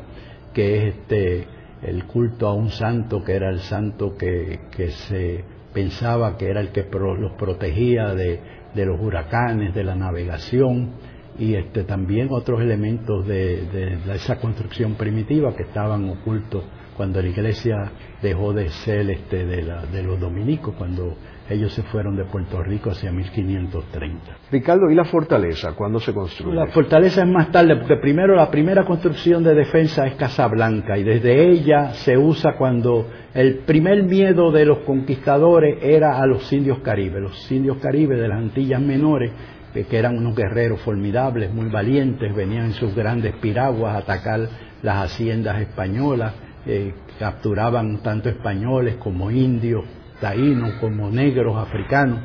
[0.54, 1.48] que es este
[1.82, 6.62] el culto a un santo que era el santo que, que se pensaba que era
[6.62, 8.40] el que los protegía de,
[8.74, 10.92] de los huracanes, de la navegación,
[11.38, 16.64] y este, también otros elementos de, de, esa construcción primitiva que estaban ocultos
[16.96, 17.92] cuando la iglesia
[18.22, 21.16] dejó de ser este, de, la, de los dominicos, cuando
[21.50, 24.38] ellos se fueron de Puerto Rico hacia 1530.
[24.52, 26.56] Ricardo, ¿y la fortaleza cuándo se construye?
[26.56, 31.04] La fortaleza es más tarde, porque primero la primera construcción de defensa es Casablanca y
[31.04, 36.80] desde ella se usa cuando el primer miedo de los conquistadores era a los indios
[36.80, 37.22] caribes.
[37.22, 39.32] Los indios caribes de las Antillas Menores
[39.74, 44.48] que eran unos guerreros formidables, muy valientes, venían en sus grandes piraguas a atacar
[44.84, 46.34] las haciendas españolas,
[46.66, 49.84] eh, capturaban tanto españoles como indios,
[50.22, 52.20] taínos, como negros, africanos,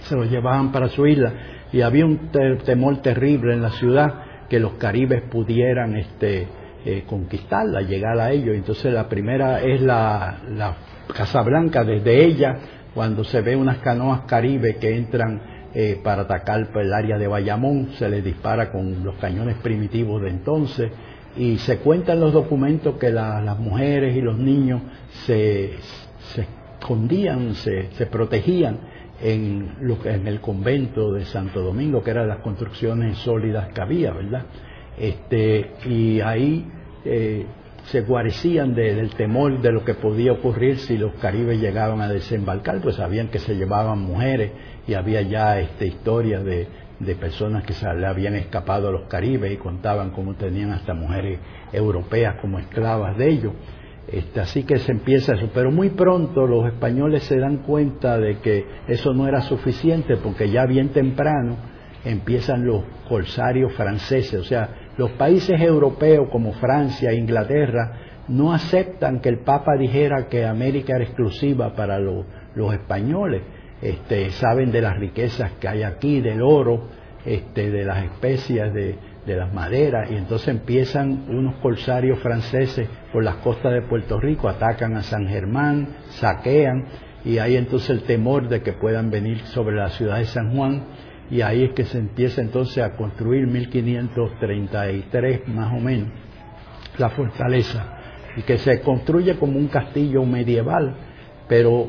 [0.00, 1.32] se los llevaban para su isla
[1.72, 2.30] y había un
[2.64, 4.14] temor terrible en la ciudad
[4.48, 6.46] que los caribes pudieran este,
[6.84, 8.54] eh, conquistarla, llegar a ellos.
[8.54, 10.76] Entonces la primera es la, la
[11.16, 12.58] Casa Blanca, desde ella,
[12.94, 17.90] cuando se ve unas canoas caribes que entran eh, para atacar el área de Bayamón,
[17.98, 20.92] se les dispara con los cañones primitivos de entonces
[21.36, 24.82] y se cuentan los documentos que las mujeres y los niños
[25.26, 25.72] se,
[26.78, 28.78] escondían, se, protegían
[29.20, 29.72] en,
[30.04, 34.44] en el convento de Santo Domingo, que eran las construcciones sólidas que había, ¿verdad?
[34.96, 36.70] Este, y ahí
[37.04, 37.46] eh,
[37.86, 42.80] se guarecían del temor de lo que podía ocurrir si los caribes llegaban a desembarcar,
[42.80, 44.52] pues sabían que se llevaban mujeres
[44.86, 46.68] y había ya esta historia de,
[47.00, 50.94] de personas que se le habían escapado a los caribes y contaban cómo tenían hasta
[50.94, 51.38] mujeres
[51.72, 53.52] europeas como esclavas de ellos.
[54.06, 58.38] Este, así que se empieza eso, pero muy pronto los españoles se dan cuenta de
[58.38, 61.56] que eso no era suficiente porque ya bien temprano
[62.04, 64.68] empiezan los corsarios franceses, o sea,
[64.98, 67.92] los países europeos como Francia e Inglaterra
[68.28, 73.42] no aceptan que el Papa dijera que América era exclusiva para los españoles.
[73.84, 76.88] Este, saben de las riquezas que hay aquí, del oro,
[77.26, 83.22] este, de las especias, de, de las maderas, y entonces empiezan unos corsarios franceses por
[83.22, 86.86] las costas de Puerto Rico, atacan a San Germán, saquean,
[87.26, 90.84] y hay entonces el temor de que puedan venir sobre la ciudad de San Juan,
[91.30, 96.08] y ahí es que se empieza entonces a construir 1533 más o menos
[96.96, 97.98] la fortaleza,
[98.34, 100.96] y que se construye como un castillo medieval,
[101.48, 101.88] pero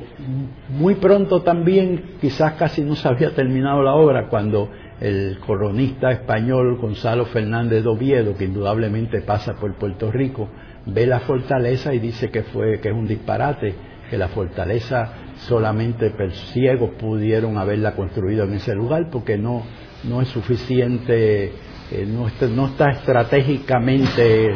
[0.70, 6.78] muy pronto también, quizás casi no se había terminado la obra cuando el coronista español
[6.78, 10.50] Gonzalo Fernández de Oviedo, que indudablemente pasa por Puerto Rico,
[10.86, 13.74] ve la fortaleza y dice que fue que es un disparate,
[14.10, 15.14] que la fortaleza
[15.48, 16.14] solamente
[16.54, 19.64] ciegos pudieron haberla construido en ese lugar porque no
[20.08, 21.52] no es suficiente,
[21.92, 24.54] eh, no, está, no está estratégicamente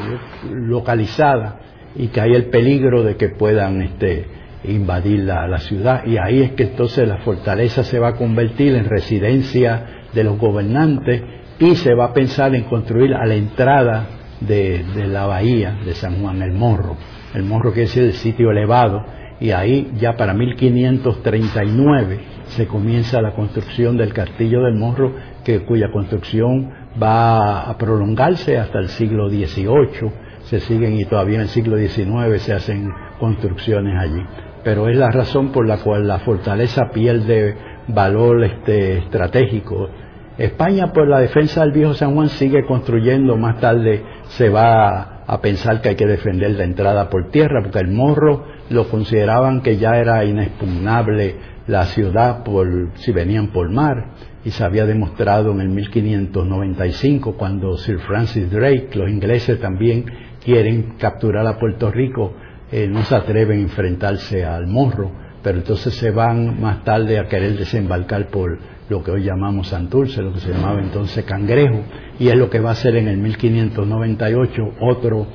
[0.52, 1.60] localizada
[1.96, 4.28] y que hay el peligro de que puedan este,
[4.64, 6.06] invadir la, la, ciudad.
[6.06, 10.38] Y ahí es que entonces la fortaleza se va a convertir en residencia de los
[10.38, 11.22] gobernantes
[11.60, 14.08] y se va a pensar en construir a la entrada
[14.40, 16.96] de, la bahía de San Juan, el Morro.
[17.34, 19.04] El Morro quiere decir el sitio elevado
[19.40, 25.92] y ahí ya para 1539 se comienza la construcción del castillo del Morro, que, cuya
[25.92, 30.12] construcción va a prolongarse hasta el siglo XVIII,
[30.44, 34.26] se siguen y todavía en el siglo XIX se hacen construcciones allí.
[34.64, 37.56] Pero es la razón por la cual la fortaleza pierde
[37.88, 39.90] valor este, estratégico.
[40.38, 45.42] España, por la defensa del viejo San Juan, sigue construyendo, más tarde se va a
[45.42, 49.78] pensar que hay que defender la entrada por tierra, porque el morro lo consideraban que
[49.78, 51.36] ya era inexpugnable
[51.68, 54.12] la ciudad por, si venían por mar,
[54.44, 60.06] y se había demostrado en el 1595 cuando Sir Francis Drake, los ingleses también
[60.44, 62.34] quieren capturar a Puerto Rico,
[62.72, 65.12] eh, no se atreven a enfrentarse al morro
[65.44, 68.58] pero entonces se van más tarde a querer desembarcar por
[68.90, 71.82] lo que hoy llamamos Santurce, lo que se llamaba entonces Cangrejo,
[72.20, 75.28] y es lo que va a ser en el 1598 otro,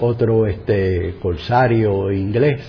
[0.00, 2.60] otro este, corsario inglés,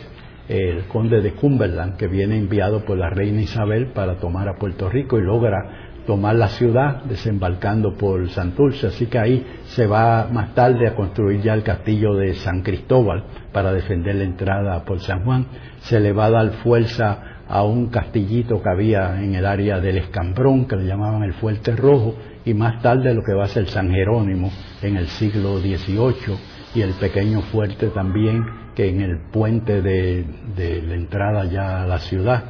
[0.47, 4.89] el conde de Cumberland, que viene enviado por la reina Isabel para tomar a Puerto
[4.89, 10.55] Rico y logra tomar la ciudad desembarcando por Santurce, así que ahí se va más
[10.55, 15.25] tarde a construir ya el castillo de San Cristóbal para defender la entrada por San
[15.25, 15.45] Juan,
[15.81, 19.97] se le va a dar fuerza a un castillito que había en el área del
[19.97, 22.15] Escambrón, que le llamaban el Fuerte Rojo,
[22.45, 24.49] y más tarde lo que va a ser San Jerónimo
[24.81, 26.37] en el siglo XVIII,
[26.73, 31.87] y el pequeño fuerte también, que en el puente de, de la entrada ya a
[31.87, 32.43] la ciudad,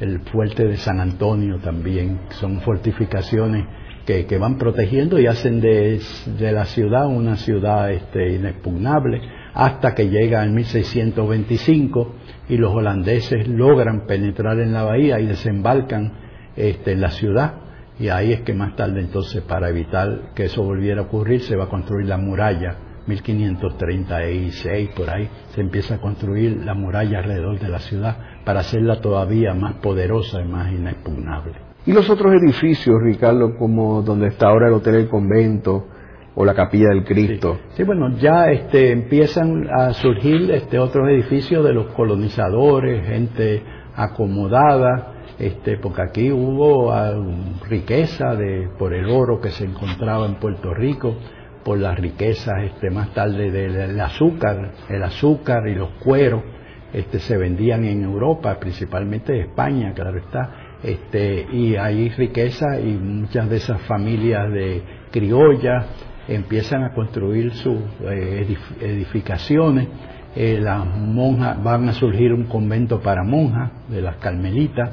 [0.00, 3.66] el fuerte de San Antonio también, son fortificaciones
[4.04, 6.00] que, que van protegiendo y hacen de,
[6.38, 9.22] de, la ciudad una ciudad este, inexpugnable
[9.54, 12.14] hasta que llega en 1625
[12.48, 16.12] y los holandeses logran penetrar en la bahía y desembarcan
[16.56, 17.54] este, en la ciudad.
[17.98, 21.56] Y ahí es que más tarde entonces para evitar que eso volviera a ocurrir se
[21.56, 22.76] va a construir la muralla
[23.06, 29.00] 1536 por ahí se empieza a construir la muralla alrededor de la ciudad para hacerla
[29.00, 31.52] todavía más poderosa y más inexpugnable.
[31.86, 35.86] Y los otros edificios, Ricardo, como donde está ahora el Hotel del Convento
[36.34, 37.58] o la Capilla del Cristo.
[37.74, 43.62] Sí, bueno, ya este, empiezan a surgir este, otros edificios de los colonizadores, gente
[43.94, 47.12] acomodada, este, porque aquí hubo ah,
[47.68, 51.16] riqueza de, por el oro que se encontraba en Puerto Rico,
[51.64, 56.42] por las riquezas este, más tarde del azúcar, el azúcar y los cueros
[56.94, 63.50] este, se vendían en Europa, principalmente España, claro está, este, y hay riqueza y muchas
[63.50, 65.86] de esas familias de criollas
[66.28, 69.88] empiezan a construir sus eh, edificaciones.
[70.36, 74.90] Eh, las monjas van a surgir un convento para monjas de las carmelitas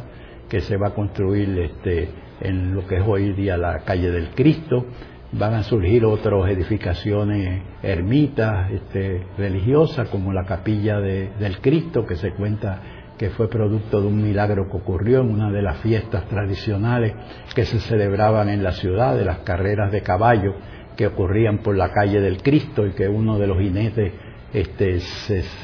[0.49, 2.09] que se va a construir este,
[2.41, 4.85] en lo que es hoy día la calle del Cristo
[5.33, 12.31] van a surgir otras edificaciones ermitas este, religiosas como la capilla del Cristo que se
[12.31, 12.81] cuenta
[13.17, 17.13] que fue producto de un milagro que ocurrió en una de las fiestas tradicionales
[17.53, 20.55] que se celebraban en la ciudad, de las carreras de caballo
[20.97, 24.13] que ocurrían por la calle del Cristo y que uno de los jinetes,
[24.51, 24.99] este,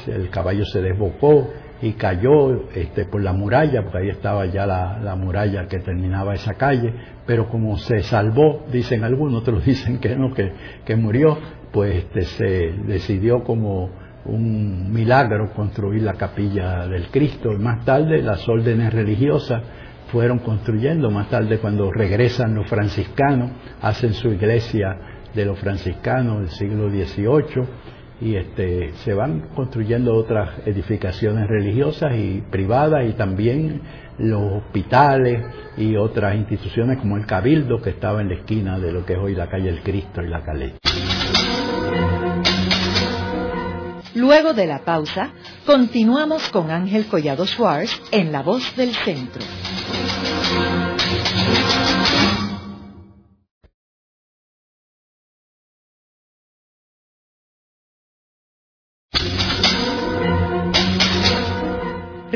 [0.06, 1.50] el caballo se desbocó
[1.80, 6.54] y cayó este, por la muralla, porque ahí estaba ya la, muralla que terminaba esa
[6.54, 6.92] calle,
[7.26, 10.52] pero como se salvó, dicen algunos, otros dicen que no, que,
[10.84, 11.38] que murió,
[11.72, 13.90] pues este, se decidió como
[14.24, 17.52] un milagro construir la capilla del Cristo.
[17.52, 19.62] Y más tarde las órdenes religiosas
[20.10, 23.50] fueron construyendo, más tarde cuando regresan los franciscanos,
[23.80, 24.96] hacen su iglesia
[25.34, 27.68] de los franciscanos del siglo XVIII,
[28.20, 33.82] y este, se van construyendo otras edificaciones religiosas y privadas y también
[34.18, 35.44] los hospitales
[35.76, 39.18] y otras instituciones como el Cabildo que estaba en la esquina de lo que es
[39.18, 40.78] hoy la calle El Cristo y la Caleta.
[44.14, 45.30] Luego de la pausa,
[45.64, 49.42] continuamos con Ángel Collado Schwartz en La Voz del Centro.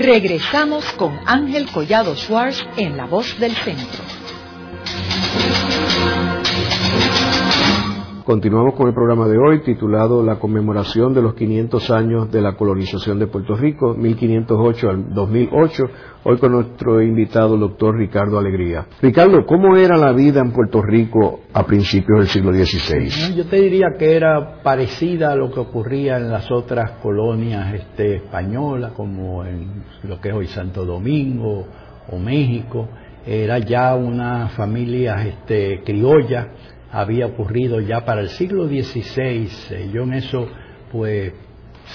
[0.02, 4.21] Regresamos con Ángel Collado Schwartz en La Voz del Centro.
[8.24, 12.52] Continuamos con el programa de hoy titulado La conmemoración de los 500 años de la
[12.54, 15.84] colonización de Puerto Rico, 1508 al 2008,
[16.22, 18.86] hoy con nuestro invitado, el doctor Ricardo Alegría.
[19.00, 23.34] Ricardo, ¿cómo era la vida en Puerto Rico a principios del siglo XVI?
[23.34, 28.16] Yo te diría que era parecida a lo que ocurría en las otras colonias este,
[28.16, 31.66] españolas, como en lo que es hoy Santo Domingo
[32.08, 32.88] o México.
[33.24, 36.48] Era ya una familia este, criolla
[36.92, 39.48] había ocurrido ya para el siglo XVI.
[39.70, 40.46] Eh, yo en eso,
[40.92, 41.32] pues,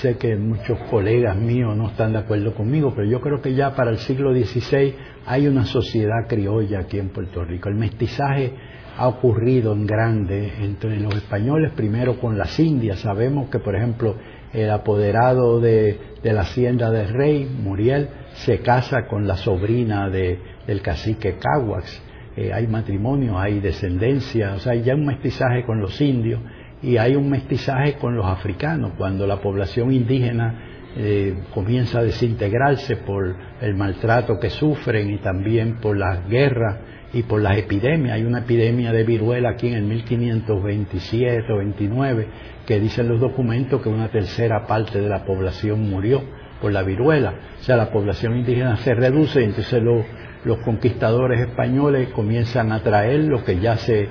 [0.01, 3.75] sé que muchos colegas míos no están de acuerdo conmigo, pero yo creo que ya
[3.75, 4.95] para el siglo XVI
[5.25, 7.69] hay una sociedad criolla aquí en Puerto Rico.
[7.69, 8.53] El mestizaje
[8.97, 12.99] ha ocurrido en grande entre los españoles, primero con las indias.
[12.99, 14.15] Sabemos que, por ejemplo,
[14.51, 20.81] el apoderado de, la hacienda del rey, Muriel, se casa con la sobrina de, del
[20.81, 22.06] cacique Caguax
[22.37, 26.39] eh, hay matrimonio, hay descendencia, o sea, hay ya un mestizaje con los indios
[26.83, 32.97] y hay un mestizaje con los africanos, cuando la población indígena eh, comienza a desintegrarse
[32.97, 36.77] por el maltrato que sufren y también por las guerras
[37.11, 38.15] y por las epidemias.
[38.15, 42.27] Hay una epidemia de viruela aquí en el 1527 o 29
[42.67, 46.23] que dicen los documentos que una tercera parte de la población murió
[46.61, 47.33] por la viruela.
[47.59, 50.05] O sea, la población indígena se reduce y entonces los
[50.47, 54.07] los conquistadores españoles comienzan a traer lo que ya se,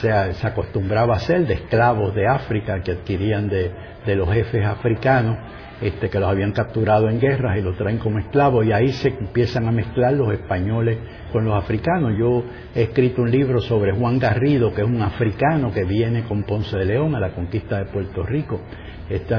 [0.00, 3.72] se, acostumbraba a hacer, de esclavos de África que adquirían de,
[4.14, 5.38] los jefes africanos,
[5.80, 9.08] este, que los habían capturado en guerras y los traen como esclavos y ahí se
[9.08, 10.98] empiezan a mezclar los españoles
[11.32, 12.12] con los africanos.
[12.18, 16.42] Yo he escrito un libro sobre Juan Garrido, que es un africano que viene con
[16.42, 18.60] Ponce de León a la conquista de Puerto Rico.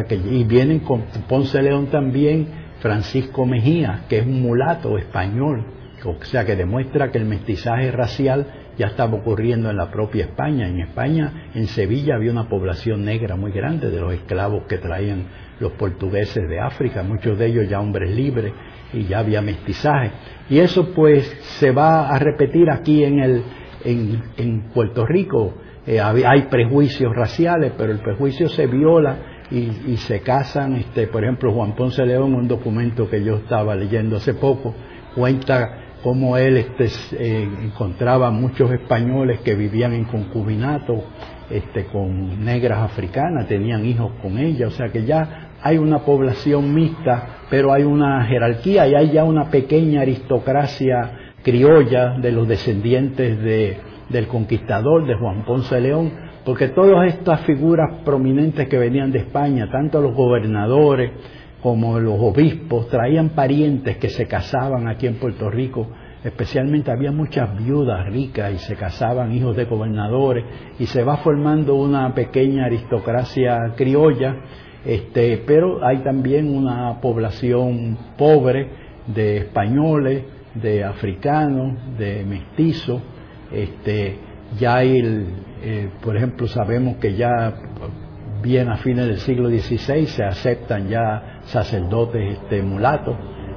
[0.09, 2.47] y vienen con Ponce de León también
[2.79, 8.47] Francisco Mejía, que es un mulato español o sea que demuestra que el mestizaje racial
[8.77, 10.67] ya estaba ocurriendo en la propia España.
[10.67, 15.25] En España, en Sevilla, había una población negra muy grande de los esclavos que traían
[15.59, 18.51] los portugueses de África, muchos de ellos ya hombres libres
[18.93, 20.11] y ya había mestizaje.
[20.49, 21.25] Y eso pues
[21.59, 23.43] se va a repetir aquí en, el,
[23.85, 25.53] en, Puerto Rico.
[25.85, 29.17] Eh, hay prejuicios raciales, pero el prejuicio se viola
[29.51, 30.75] y, y, se casan.
[30.75, 34.73] Este, por ejemplo, Juan Ponce León, un documento que yo estaba leyendo hace poco,
[35.15, 41.03] cuenta como él este, eh, encontraba muchos españoles que vivían en concubinato
[41.49, 46.73] este, con negras africanas, tenían hijos con ellas, o sea que ya hay una población
[46.73, 53.41] mixta, pero hay una jerarquía y hay ya una pequeña aristocracia criolla de los descendientes
[53.41, 53.77] de,
[54.09, 56.11] del conquistador, de Juan Ponce de León,
[56.45, 61.11] porque todas estas figuras prominentes que venían de España, tanto los gobernadores,
[61.61, 65.87] como los obispos traían parientes que se casaban aquí en Puerto Rico,
[66.23, 70.45] especialmente había muchas viudas ricas y se casaban hijos de gobernadores
[70.79, 74.37] y se va formando una pequeña aristocracia criolla,
[74.85, 78.69] este, pero hay también una población pobre
[79.07, 80.23] de españoles,
[80.55, 83.01] de africanos, de mestizos,
[83.51, 84.17] este,
[84.59, 85.27] ya hay,
[85.63, 87.53] eh, por ejemplo, sabemos que ya
[88.41, 93.15] bien a fines del siglo XVI se aceptan ya sacerdotes este, mulatos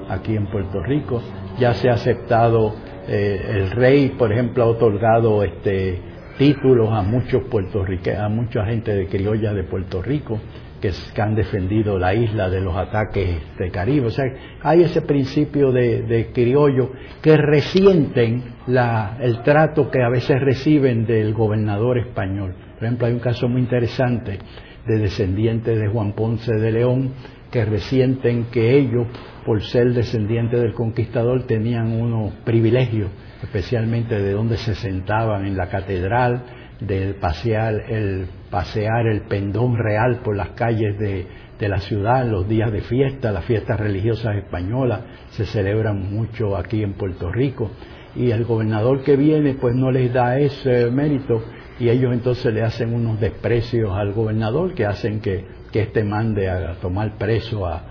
[0.09, 1.23] aquí en Puerto Rico.
[1.59, 2.75] Ya se ha aceptado,
[3.09, 6.01] eh, el rey, por ejemplo, ha otorgado este,
[6.39, 10.41] títulos a muchos puertorriqueños, a mucha gente de criolla de Puerto Rico
[10.81, 14.07] que, han defendido la isla de los ataques de Caribe.
[14.07, 14.25] O sea,
[14.63, 16.91] hay ese principio de, de criollo
[17.23, 22.55] que resienten la, el trato que a veces reciben del gobernador español.
[22.75, 24.39] Por ejemplo, hay un caso muy interesante
[24.87, 27.13] de descendientes de Juan Ponce de León
[27.51, 29.07] que resienten que ellos,
[29.47, 33.11] por ser descendientes del conquistador, tenían unos privilegios,
[33.43, 36.43] especialmente de donde se sentaban en la catedral,
[36.81, 41.27] de pasear el, pasear el pendón real por las calles de,
[41.59, 46.57] de la ciudad en los días de fiesta, las fiestas religiosas españolas se celebran mucho
[46.57, 47.71] aquí en Puerto Rico.
[48.17, 51.43] Y el gobernador que viene pues no les da ese mérito
[51.79, 55.45] y ellos entonces le hacen unos desprecios al gobernador que hacen que
[55.75, 57.83] que éste mande a tomar preso a,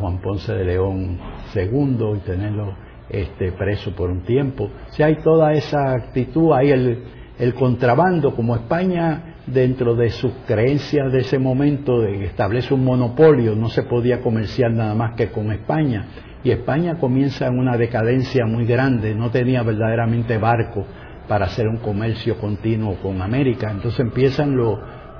[0.00, 1.18] Juan Ponce de León
[1.54, 2.74] II y tenerlo
[3.08, 4.68] este, preso por un tiempo.
[4.88, 7.04] Si hay toda esa actitud, hay el,
[7.38, 13.54] el contrabando, como España dentro de sus creencias de ese momento de establece un monopolio,
[13.54, 16.06] no se podía comerciar nada más que con España.
[16.42, 20.86] Y España comienza en una decadencia muy grande, no tenía verdaderamente barco
[21.28, 23.70] para hacer un comercio continuo con América.
[23.70, 24.56] Entonces empiezan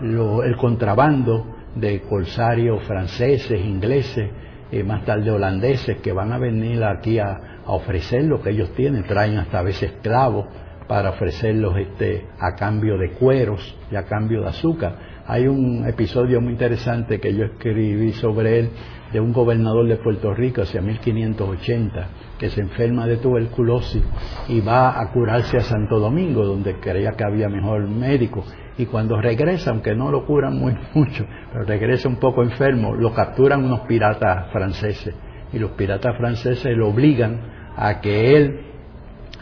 [0.01, 4.31] el contrabando de corsarios franceses, ingleses,
[4.71, 8.73] y más tarde holandeses, que van a venir aquí a, a ofrecer lo que ellos
[8.75, 10.47] tienen, traen hasta a veces esclavos
[10.89, 15.16] para ofrecerlos este, a cambio de cueros y a cambio de azúcar.
[15.29, 18.71] Hay un episodio muy interesante que yo escribí sobre él
[19.13, 22.09] de un gobernador de Puerto Rico hacia 1580
[22.39, 24.05] que se enferma de tuberculosis
[24.49, 28.45] y va a curarse a Santo Domingo donde creía que había mejor médico
[28.79, 33.13] y cuando regresa, aunque no lo curan muy mucho, pero regresa un poco enfermo, lo
[33.13, 35.13] capturan unos piratas franceses
[35.53, 37.41] y los piratas franceses lo obligan
[37.77, 38.61] a que él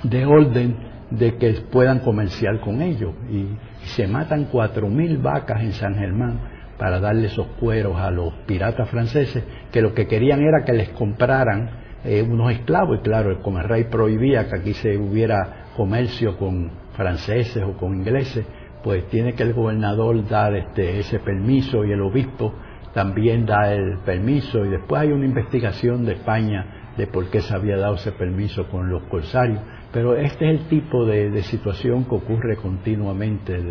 [0.02, 3.12] dé orden de que puedan comerciar con ellos.
[3.30, 3.46] Y,
[3.88, 6.40] se matan cuatro mil vacas en San Germán
[6.78, 10.88] para darle esos cueros a los piratas franceses, que lo que querían era que les
[10.90, 11.70] compraran
[12.04, 12.98] eh, unos esclavos.
[12.98, 18.46] Y claro, el rey prohibía que aquí se hubiera comercio con franceses o con ingleses,
[18.82, 22.54] pues tiene que el gobernador dar este, ese permiso y el obispo
[22.92, 27.54] también da el permiso y después hay una investigación de España de por qué se
[27.54, 29.60] había dado ese permiso con los corsarios
[29.94, 33.62] pero este es el tipo de, situación que ocurre continuamente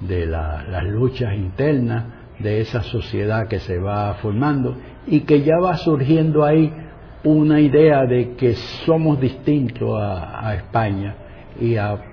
[0.00, 2.04] de, las luchas internas
[2.38, 4.76] de esa sociedad que se va formando
[5.08, 6.72] y que ya va surgiendo ahí
[7.24, 8.54] una idea de que
[8.86, 11.16] somos distintos a, España
[11.60, 12.04] y a,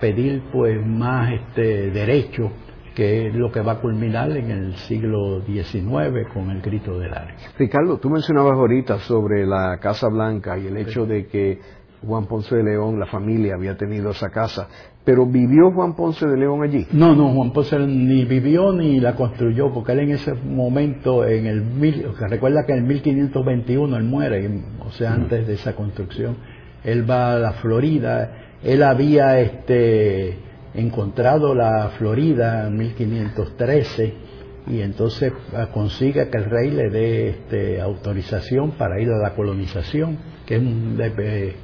[0.00, 2.52] pedir pues más este derecho
[2.94, 7.12] que es lo que va a culminar en el siglo XIX con el grito del
[7.12, 7.36] área.
[7.58, 11.58] Ricardo, tú mencionabas ahorita sobre la Casa Blanca y el hecho de que
[12.06, 14.68] Juan Ponce de León, la familia había tenido esa casa.
[15.04, 16.86] Pero ¿vivió Juan Ponce de León allí?
[16.92, 21.46] No, no, Juan Ponce ni vivió ni la construyó, porque él en ese momento, en
[21.46, 24.50] el mil, recuerda que en el 1521 él muere,
[24.80, 26.36] o sea, antes de esa construcción,
[26.84, 28.32] él va a la Florida,
[28.62, 30.38] él había este,
[30.74, 34.35] encontrado la Florida en 1513
[34.68, 39.34] y entonces ah, consigue que el rey le dé este, autorización para ir a la
[39.34, 40.98] colonización, que es un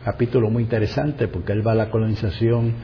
[0.05, 2.75] capítulo muy interesante porque él va a la colonización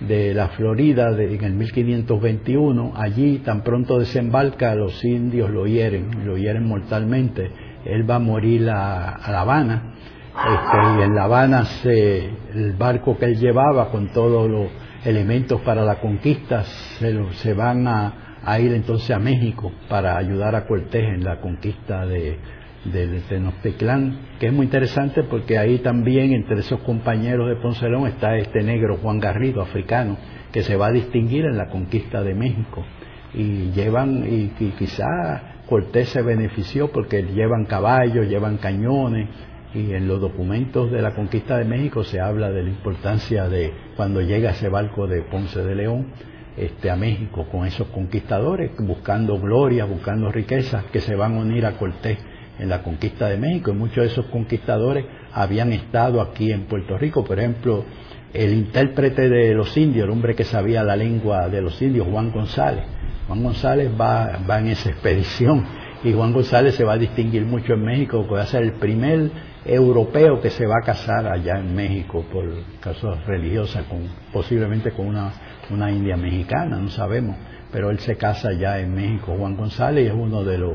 [0.00, 6.36] de la Florida en el 1521, allí tan pronto desembarca los indios lo hieren, lo
[6.36, 7.50] hieren mortalmente,
[7.84, 9.94] él va a morir a, La Habana,
[10.34, 14.68] este, y en La Habana se, el barco que él llevaba con todos los
[15.04, 20.54] elementos para la conquista se, se van a, a ir entonces a México para ayudar
[20.54, 22.38] a Cortés en la conquista de,
[22.84, 28.36] de Tenochtitlan, que es muy interesante porque ahí también entre esos compañeros de Poncelón está
[28.36, 30.16] este negro Juan Garrido, africano,
[30.52, 32.84] que se va a distinguir en la conquista de México.
[33.32, 39.28] Y llevan, y, quizá Cortés se benefició porque llevan caballos, llevan cañones,
[39.74, 43.72] y en los documentos de la conquista de México se habla de la importancia de
[43.96, 46.12] cuando llega ese barco de Ponce de León,
[46.56, 51.66] este, a México con esos conquistadores, buscando gloria, buscando riquezas que se van a unir
[51.66, 52.18] a Cortés
[52.58, 53.70] en la conquista de México.
[53.70, 57.24] Y muchos de esos conquistadores habían estado aquí en Puerto Rico.
[57.24, 57.84] Por ejemplo,
[58.32, 62.30] el intérprete de los indios, el hombre que sabía la lengua de los indios, Juan
[62.30, 62.84] González.
[63.26, 65.64] Juan González va, va en esa expedición
[66.04, 68.74] y Juan González se va a distinguir mucho en México, porque va a ser el
[68.74, 69.30] primer
[69.64, 72.44] europeo que se va a casar allá en México por
[72.80, 74.00] causas religiosas, con,
[74.30, 75.32] posiblemente con una
[75.70, 77.36] una india mexicana, no sabemos,
[77.72, 79.34] pero él se casa ya en México.
[79.38, 80.74] Juan González es uno de los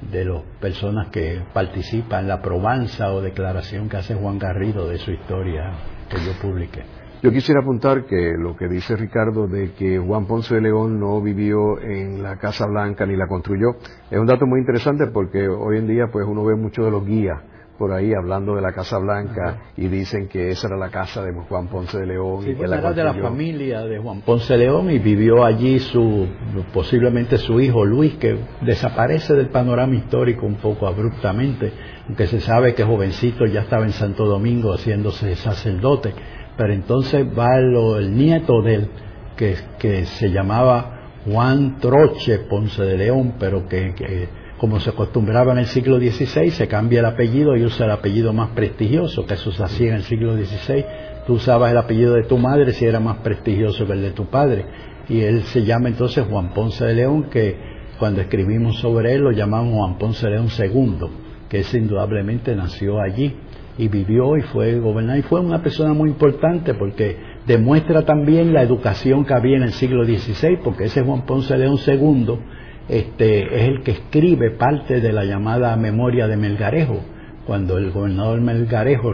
[0.00, 4.96] de las personas que participa en la probanza o declaración que hace Juan Garrido de
[4.98, 5.72] su historia
[6.08, 6.82] que yo publiqué.
[7.22, 11.20] Yo quisiera apuntar que lo que dice Ricardo de que Juan Ponce de León no
[11.20, 13.76] vivió en la Casa Blanca ni la construyó
[14.10, 17.04] es un dato muy interesante porque hoy en día pues uno ve muchos de los
[17.04, 17.38] guías
[17.80, 21.32] por ahí hablando de la Casa Blanca y dicen que esa era la casa de
[21.32, 22.46] Juan Ponce de León.
[22.46, 25.78] y que la era de la familia de Juan Ponce de León y vivió allí
[25.78, 26.28] su
[26.74, 31.72] posiblemente su hijo Luis que desaparece del panorama histórico un poco abruptamente,
[32.06, 36.12] aunque se sabe que jovencito ya estaba en Santo Domingo haciéndose sacerdote,
[36.58, 38.90] pero entonces va el nieto de él
[39.38, 44.28] que, que se llamaba Juan Troche Ponce de León, pero que
[44.60, 48.34] como se acostumbraba en el siglo XVI, se cambia el apellido y usa el apellido
[48.34, 50.84] más prestigioso, que eso se hacía en el siglo XVI.
[51.26, 54.26] Tú usabas el apellido de tu madre si era más prestigioso que el de tu
[54.26, 54.66] padre.
[55.08, 57.56] Y él se llama entonces Juan Ponce de León, que
[57.98, 61.06] cuando escribimos sobre él lo llamamos Juan Ponce León II,
[61.48, 63.34] que es indudablemente nació allí
[63.78, 68.62] y vivió y fue gobernador y fue una persona muy importante porque demuestra también la
[68.62, 72.59] educación que había en el siglo XVI, porque ese Juan Ponce León II
[72.90, 77.00] este, es el que escribe parte de la llamada memoria de Melgarejo,
[77.46, 79.12] cuando el gobernador Melgarejo,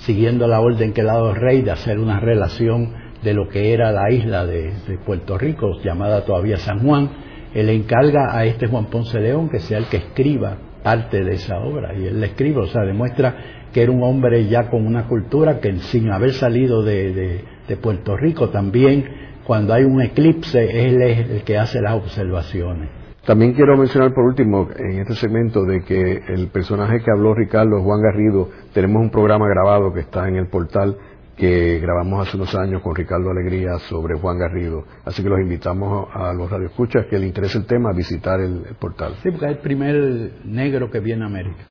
[0.00, 3.72] siguiendo la orden que ha dado el rey de hacer una relación de lo que
[3.72, 4.74] era la isla de,
[5.06, 7.08] Puerto Rico, llamada todavía San Juan,
[7.54, 11.58] él encarga a este Juan Ponce León que sea el que escriba parte de esa
[11.58, 11.98] obra.
[11.98, 13.36] Y él le escribe, o sea, demuestra
[13.72, 17.42] que era un hombre ya con una cultura que sin haber salido de,
[17.80, 22.90] Puerto Rico también, cuando hay un eclipse, él es el que hace las observaciones.
[23.24, 27.82] También quiero mencionar por último en este segmento de que el personaje que habló Ricardo,
[27.82, 30.96] Juan Garrido, tenemos un programa grabado que está en el portal
[31.36, 34.84] que grabamos hace unos años con Ricardo Alegría sobre Juan Garrido.
[35.04, 38.62] Así que los invitamos a los radioescuchas que les interese el tema a visitar el,
[38.80, 39.14] portal.
[39.22, 41.66] Sí, porque es el primer negro que viene a América.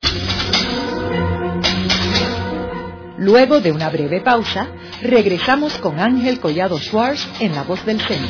[3.18, 4.68] Luego de una breve pausa,
[5.00, 8.28] regresamos con Ángel Collado Schwartz en La Voz del Centro.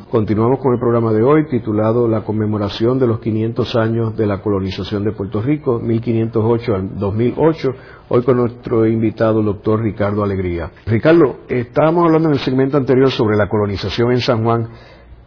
[0.09, 4.41] Continuamos con el programa de hoy titulado La conmemoración de los 500 años de la
[4.41, 7.69] colonización de Puerto Rico, 1508 al 2008,
[8.07, 10.71] hoy con nuestro invitado, el doctor Ricardo Alegría.
[10.85, 14.69] Ricardo, estábamos hablando en el segmento anterior sobre la colonización en San Juan,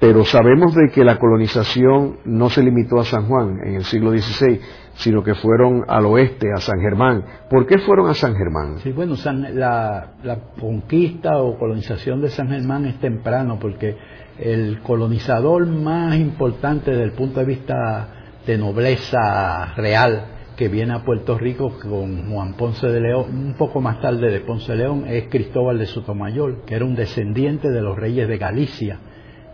[0.00, 4.12] pero sabemos de que la colonización no se limitó a San Juan en el siglo
[4.12, 4.58] XVI,
[4.94, 7.22] sino que fueron al oeste, a San Germán.
[7.50, 8.78] ¿Por qué fueron a San Germán?
[8.78, 9.14] Sí, bueno,
[9.52, 13.94] la, la conquista o colonización de San Germán es temprano, porque
[14.38, 18.08] el colonizador más importante desde el punto de vista
[18.46, 20.24] de nobleza real
[20.56, 24.40] que viene a Puerto Rico con Juan Ponce de León, un poco más tarde de
[24.40, 28.38] Ponce de León, es Cristóbal de Sotomayor, que era un descendiente de los reyes de
[28.38, 28.98] Galicia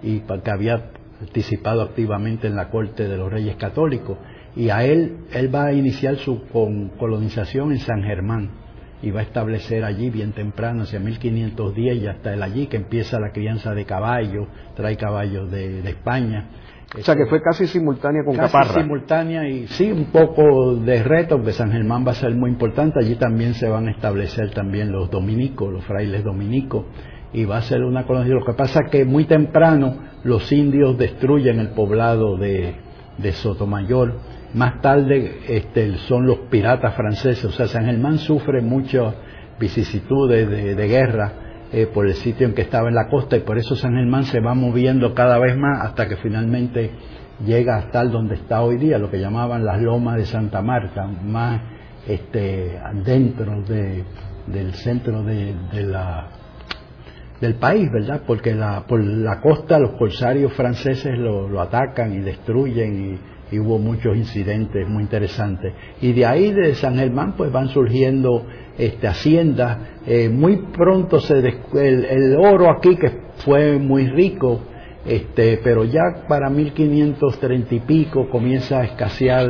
[0.03, 4.18] y que había participado activamente en la corte de los reyes católicos.
[4.55, 6.42] Y a él, él va a iniciar su
[6.99, 8.51] colonización en San Germán
[9.03, 13.20] y va a establecer allí bien temprano, hacia 1510, ya está él allí, que empieza
[13.20, 16.49] la crianza de caballos, trae caballos de, España.
[16.99, 18.80] O sea que fue casi simultánea con casi Caparra.
[18.80, 22.99] simultánea y sí, un poco de reto, porque San Germán va a ser muy importante.
[23.01, 26.86] Allí también se van a establecer también los dominicos, los frailes dominicos,
[27.37, 28.34] y va a ser una colonia.
[28.34, 32.74] Lo que pasa es que muy temprano los indios destruyen el poblado de,
[33.18, 34.14] de Sotomayor
[34.55, 39.14] más tarde este, son los piratas franceses, o sea, San Germán sufre muchas
[39.61, 41.32] vicisitudes de, guerra
[41.72, 44.24] eh, por el sitio en que estaba en la costa y por eso San Germán
[44.24, 46.91] se va moviendo cada vez más hasta que finalmente
[47.45, 51.61] llega hasta donde está hoy día, lo que llamaban las lomas de Santa Marta, más
[52.07, 53.62] este, dentro
[54.47, 56.28] del centro de, la,
[57.41, 58.22] del país, ¿verdad?
[58.26, 63.18] Porque la, por la costa los corsarios franceses lo, atacan y destruyen
[63.51, 65.72] y hubo muchos incidentes muy interesantes.
[66.01, 68.45] Y de ahí, de San Germán, pues van surgiendo
[68.76, 69.78] este, haciendas.
[70.07, 73.11] Eh, muy pronto se el, oro aquí, que
[73.45, 74.61] fue muy rico,
[75.07, 79.47] este, pero ya para 1530 y pico comienza a escasear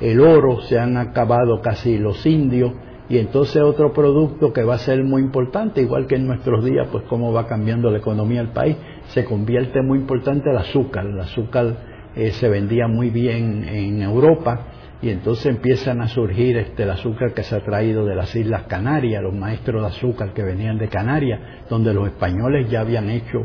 [0.00, 2.72] el oro, se han acabado casi los indios,
[3.08, 6.88] y entonces otro producto que va a ser muy importante, igual que en nuestros días,
[6.92, 8.76] pues cómo va cambiando la economía del país,
[9.08, 11.06] se convierte muy importante el azúcar.
[11.06, 11.76] El azúcar
[12.14, 14.66] eh, se vendía muy bien en Europa
[15.00, 18.64] y entonces empiezan a surgir este, el azúcar que se ha traído de las Islas
[18.64, 21.40] Canarias, los maestros de azúcar que venían de Canarias,
[21.70, 23.38] donde los españoles ya habían hecho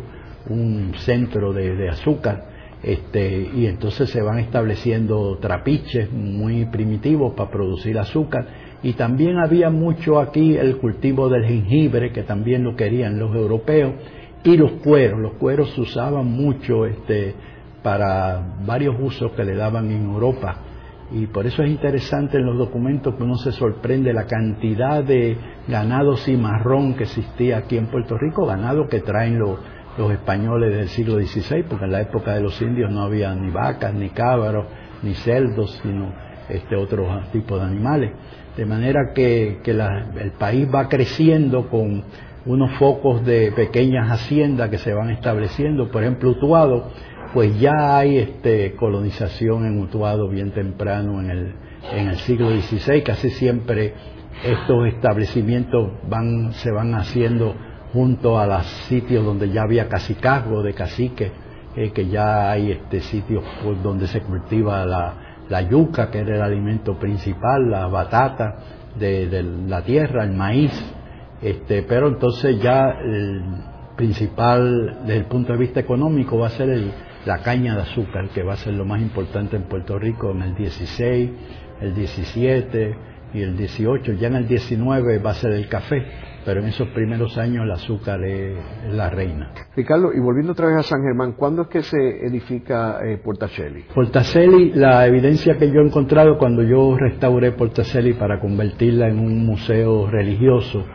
[0.50, 2.52] un centro de, azúcar.
[2.84, 8.46] Este, y entonces se van estableciendo trapiches muy primitivos para producir azúcar
[8.84, 13.94] y también había mucho aquí el cultivo del jengibre que también lo querían los europeos
[14.44, 17.34] y los cueros los cueros se usaban mucho este
[17.84, 20.56] para varios usos que le daban en Europa.
[21.12, 25.38] Y por eso es interesante en los documentos que uno se sorprende la cantidad de
[25.68, 29.60] ganado cimarrón que existía aquí en Puerto Rico, ganado que traen los,
[29.98, 33.52] los españoles del siglo XVI, porque en la época de los indios no había ni
[33.52, 34.66] vacas, ni cabros,
[35.04, 36.12] ni cerdos, sino
[36.50, 38.12] este otro tipo de animales.
[38.58, 42.04] De manera que, que el país va creciendo con
[42.46, 45.90] unos focos de pequeñas haciendas que se van estableciendo.
[45.90, 46.92] Por ejemplo, Utuado
[47.34, 51.54] pues ya hay este, colonización en Utuado bien temprano en el,
[51.92, 53.96] en el siglo XVI, casi siempre
[54.44, 57.56] estos establecimientos van, se van haciendo
[57.92, 61.32] junto a los sitios donde ya había cacicazgo de caciques,
[61.76, 63.44] eh, que ya hay este sitios
[63.82, 65.16] donde se cultiva la,
[65.70, 68.56] yuca, que era el alimento principal, la batata
[68.98, 70.72] de, la tierra, el maíz,
[71.42, 73.44] este, pero entonces ya el
[73.96, 76.94] principal desde el punto de vista económico va a ser
[77.26, 80.42] la caña de azúcar, que va a ser lo más importante en Puerto Rico en
[80.42, 81.30] el 16,
[81.82, 82.96] el 17
[83.34, 86.06] y el 18, ya en el 19 va a ser el café,
[86.46, 88.58] pero en esos primeros años el azúcar es,
[88.92, 89.52] la reina.
[89.76, 93.86] Ricardo, y volviendo otra vez a San Germán, ¿cuándo es que se edifica eh, Portacelli?
[93.94, 99.46] Portacelli, la evidencia que yo he encontrado cuando yo restauré Portacelli para convertirla en un
[99.46, 100.86] museo religioso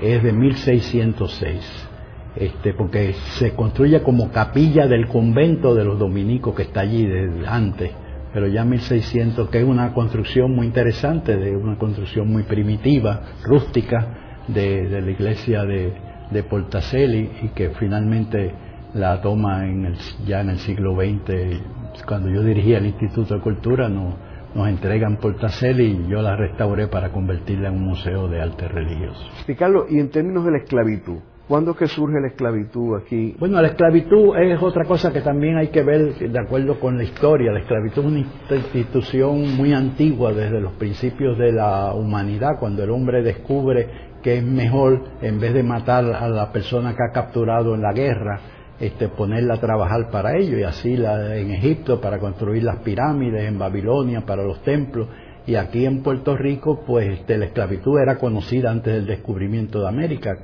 [0.00, 1.88] es de 1606.
[2.36, 7.46] Este, porque se construye como capilla del convento de los dominicos que está allí desde
[7.46, 7.90] antes
[8.32, 14.17] pero ya 1600, que es una construcción muy interesante, de una construcción muy primitiva, rústica,
[14.48, 15.92] de, la iglesia de,
[16.30, 18.52] de, y que finalmente
[18.94, 19.96] la toma en el,
[20.26, 24.14] ya en el siglo XX, cuando yo dirigía el Instituto de Cultura, nos,
[24.54, 29.20] nos entregan Portacelli y yo la restauré para convertirla en un museo de arte religioso.
[29.46, 31.18] Ricardo, y en términos de la esclavitud,
[31.48, 33.34] ¿Cuándo que surge la esclavitud aquí?
[33.38, 37.04] Bueno, la esclavitud es otra cosa que también hay que ver de acuerdo con la
[37.04, 37.50] historia.
[37.50, 42.90] La esclavitud es una institución muy antigua desde los principios de la humanidad, cuando el
[42.90, 43.88] hombre descubre
[44.22, 47.94] que es mejor, en vez de matar a la persona que ha capturado en la
[47.94, 48.40] guerra,
[48.78, 53.48] este, ponerla a trabajar para ello, y así la, en Egipto para construir las pirámides,
[53.48, 55.08] en Babilonia para los templos,
[55.46, 59.88] y aquí en Puerto Rico, pues este, la esclavitud era conocida antes del descubrimiento de
[59.88, 60.36] América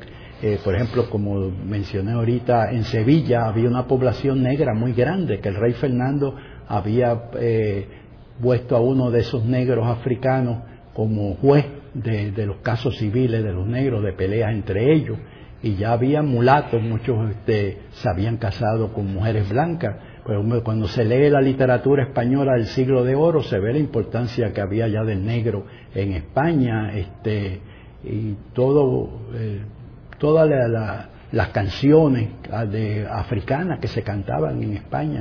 [0.47, 5.49] eh, por ejemplo, como mencioné ahorita, en Sevilla había una población negra muy grande, que
[5.49, 6.37] el rey Fernando
[6.69, 7.89] había eh,
[8.43, 10.59] puesto a uno de esos negros africanos
[10.93, 11.65] como juez
[11.95, 15.17] de, los casos civiles de los negros, de peleas entre ellos,
[15.63, 21.07] y ya había mulatos, muchos este, se habían casado con mujeres blancas, pero cuando se
[21.07, 25.05] lee la literatura española del siglo de oro se ve la importancia que había ya
[25.05, 25.65] del negro
[25.95, 27.63] en España, este,
[28.05, 29.63] y todo eh,
[30.25, 30.49] todas
[31.33, 35.21] las canciones ah, de, africanas que se cantaban en España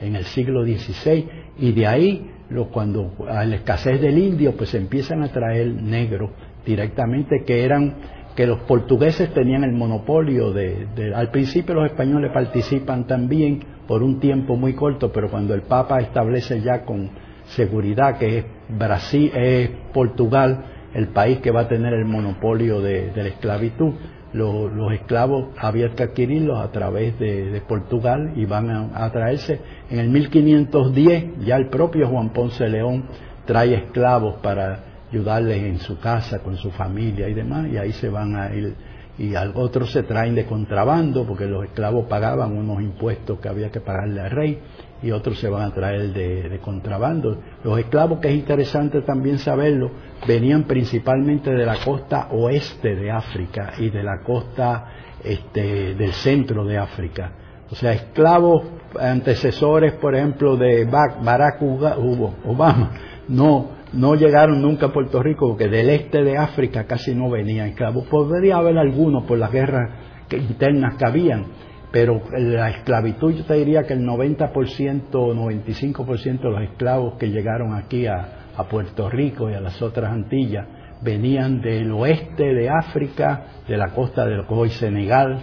[0.00, 1.28] en el, siglo XVI
[1.58, 2.30] y de ahí
[2.70, 6.30] cuando a la escasez del indio pues empiezan a traer negros
[6.64, 7.94] directamente que eran
[8.36, 14.20] que los portugueses tenían el monopolio de, al principio los españoles participan también por un
[14.20, 17.10] tiempo muy corto pero cuando el Papa establece ya con
[17.46, 23.10] seguridad que es Brasil es Portugal el país que va a tener el monopolio de
[23.16, 23.92] la esclavitud
[24.32, 29.60] los, esclavos había que adquirirlos a través de, Portugal y van a, traerse.
[29.90, 33.04] En el 1510 ya el propio Juan Ponce León
[33.44, 38.08] trae esclavos para ayudarles en su casa, con su familia y demás, y ahí se
[38.08, 38.74] van a ir.
[39.18, 43.80] Y otros se traen de contrabando, porque los esclavos pagaban unos impuestos que había que
[43.80, 44.60] pagarle al rey,
[45.02, 47.38] y otros se van a traer de, contrabando.
[47.64, 49.90] Los esclavos, que es interesante también saberlo,
[50.26, 54.86] venían principalmente de la costa oeste de África y de la costa
[55.22, 57.32] este, del centro de África.
[57.70, 58.62] O sea, esclavos
[58.98, 62.90] antecesores, por ejemplo, de Barack Obama,
[63.28, 67.68] no, no llegaron nunca a Puerto Rico porque del este de África casi no venían
[67.68, 68.06] esclavos.
[68.08, 69.90] Podría haber algunos por las guerras
[70.30, 71.46] internas que habían,
[71.92, 77.30] pero la esclavitud yo te diría que el 90% o 95% de los esclavos que
[77.30, 80.66] llegaron aquí a, Puerto Rico y a las otras Antillas
[81.02, 85.40] venían del oeste de África, de la costa del hoy Senegal,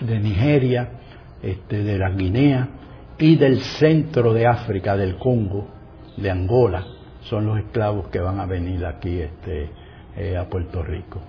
[0.00, 0.92] de Nigeria,
[1.42, 2.68] este, de la Guinea
[3.18, 5.68] y del centro de África, del Congo,
[6.16, 6.86] de Angola,
[7.22, 9.70] son los esclavos que van a venir aquí este,
[10.16, 11.20] eh, a Puerto Rico.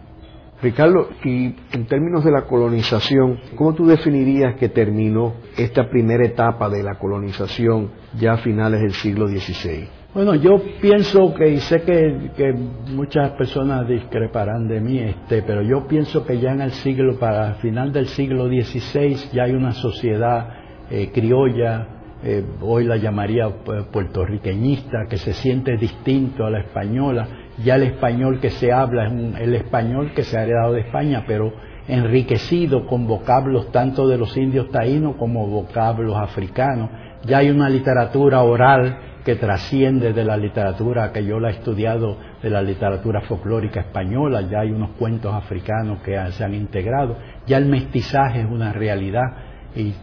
[0.62, 6.70] Ricardo, y en términos de la colonización, ¿cómo tú definirías que terminó esta primera etapa
[6.70, 9.90] de la colonización ya a finales del siglo XVI?
[10.14, 12.54] Bueno, yo pienso que, y sé que,
[12.92, 17.50] muchas personas discreparán de mí, este, pero yo pienso que ya en el siglo, para
[17.50, 20.48] el final del siglo XVI, ya hay una sociedad
[20.90, 21.88] eh, criolla,
[22.26, 27.28] eh, hoy la llamaría eh, puertorriqueñista, que se siente distinto a la española,
[27.64, 31.26] ya el español que se habla es el español que se ha heredado de España,
[31.28, 31.54] pero
[31.88, 36.90] enriquecido con vocablos tanto de los indios taínos como vocablos africanos.
[37.26, 42.18] Ya hay una literatura oral que trasciende de la literatura que yo la he estudiado,
[42.42, 47.18] de la literatura folclórica española, ya hay unos cuentos africanos que se han integrado,
[47.48, 49.24] ya el mestizaje es una realidad
[49.76, 49.94] y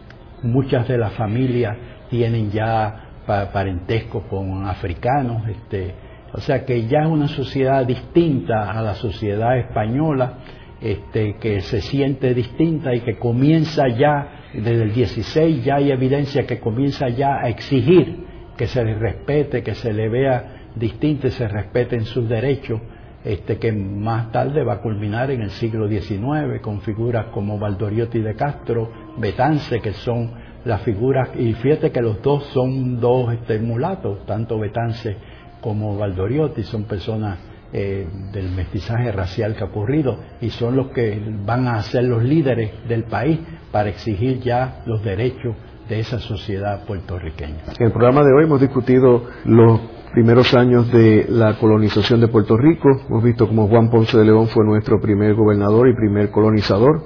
[0.43, 1.77] muchas de las familias
[2.11, 5.95] tienen ya parentesco con africanos, este,
[6.33, 10.33] o sea que ya es una sociedad distinta a la sociedad española,
[10.81, 16.45] este, que se siente distinta y que comienza ya, desde el 16 ya hay evidencia
[16.45, 18.25] que comienza ya a exigir
[18.57, 22.81] que se le respete, que se le vea distinto y se respeten sus derechos,
[23.23, 28.19] este, que más tarde va a culminar en el siglo XIX con figuras como Valdoriotti
[28.19, 30.31] de Castro, Betance, que son
[30.65, 35.17] las figuras, y fíjate que los dos son dos este, mulatos, tanto Betance
[35.61, 37.39] como Valdoriotti, son personas
[37.73, 42.21] eh, del mestizaje racial que ha ocurrido y son los que van a ser los
[42.21, 43.39] líderes del país
[43.71, 45.55] para exigir ya los derechos
[45.87, 47.63] de esa sociedad puertorriqueña.
[47.79, 49.79] En el programa de hoy hemos discutido los
[50.11, 52.89] primeros años de la colonización de Puerto Rico.
[53.07, 57.05] Hemos visto cómo Juan Ponce de León fue nuestro primer gobernador y primer colonizador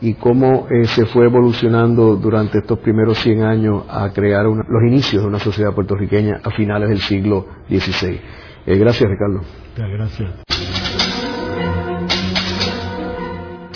[0.00, 5.22] y cómo eh, se fue evolucionando durante estos primeros 100 años a crear los inicios
[5.22, 8.20] de una sociedad puertorriqueña a finales del siglo XVI.
[8.66, 9.40] Eh, gracias, Ricardo.
[9.76, 10.30] Gracias.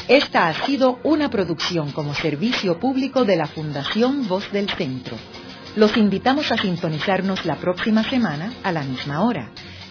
[0.09, 5.17] Esta ha sido una producción como servicio público de la Fundación Voz del Centro.
[5.77, 9.51] Los invitamos a sintonizarnos la próxima semana a la misma hora.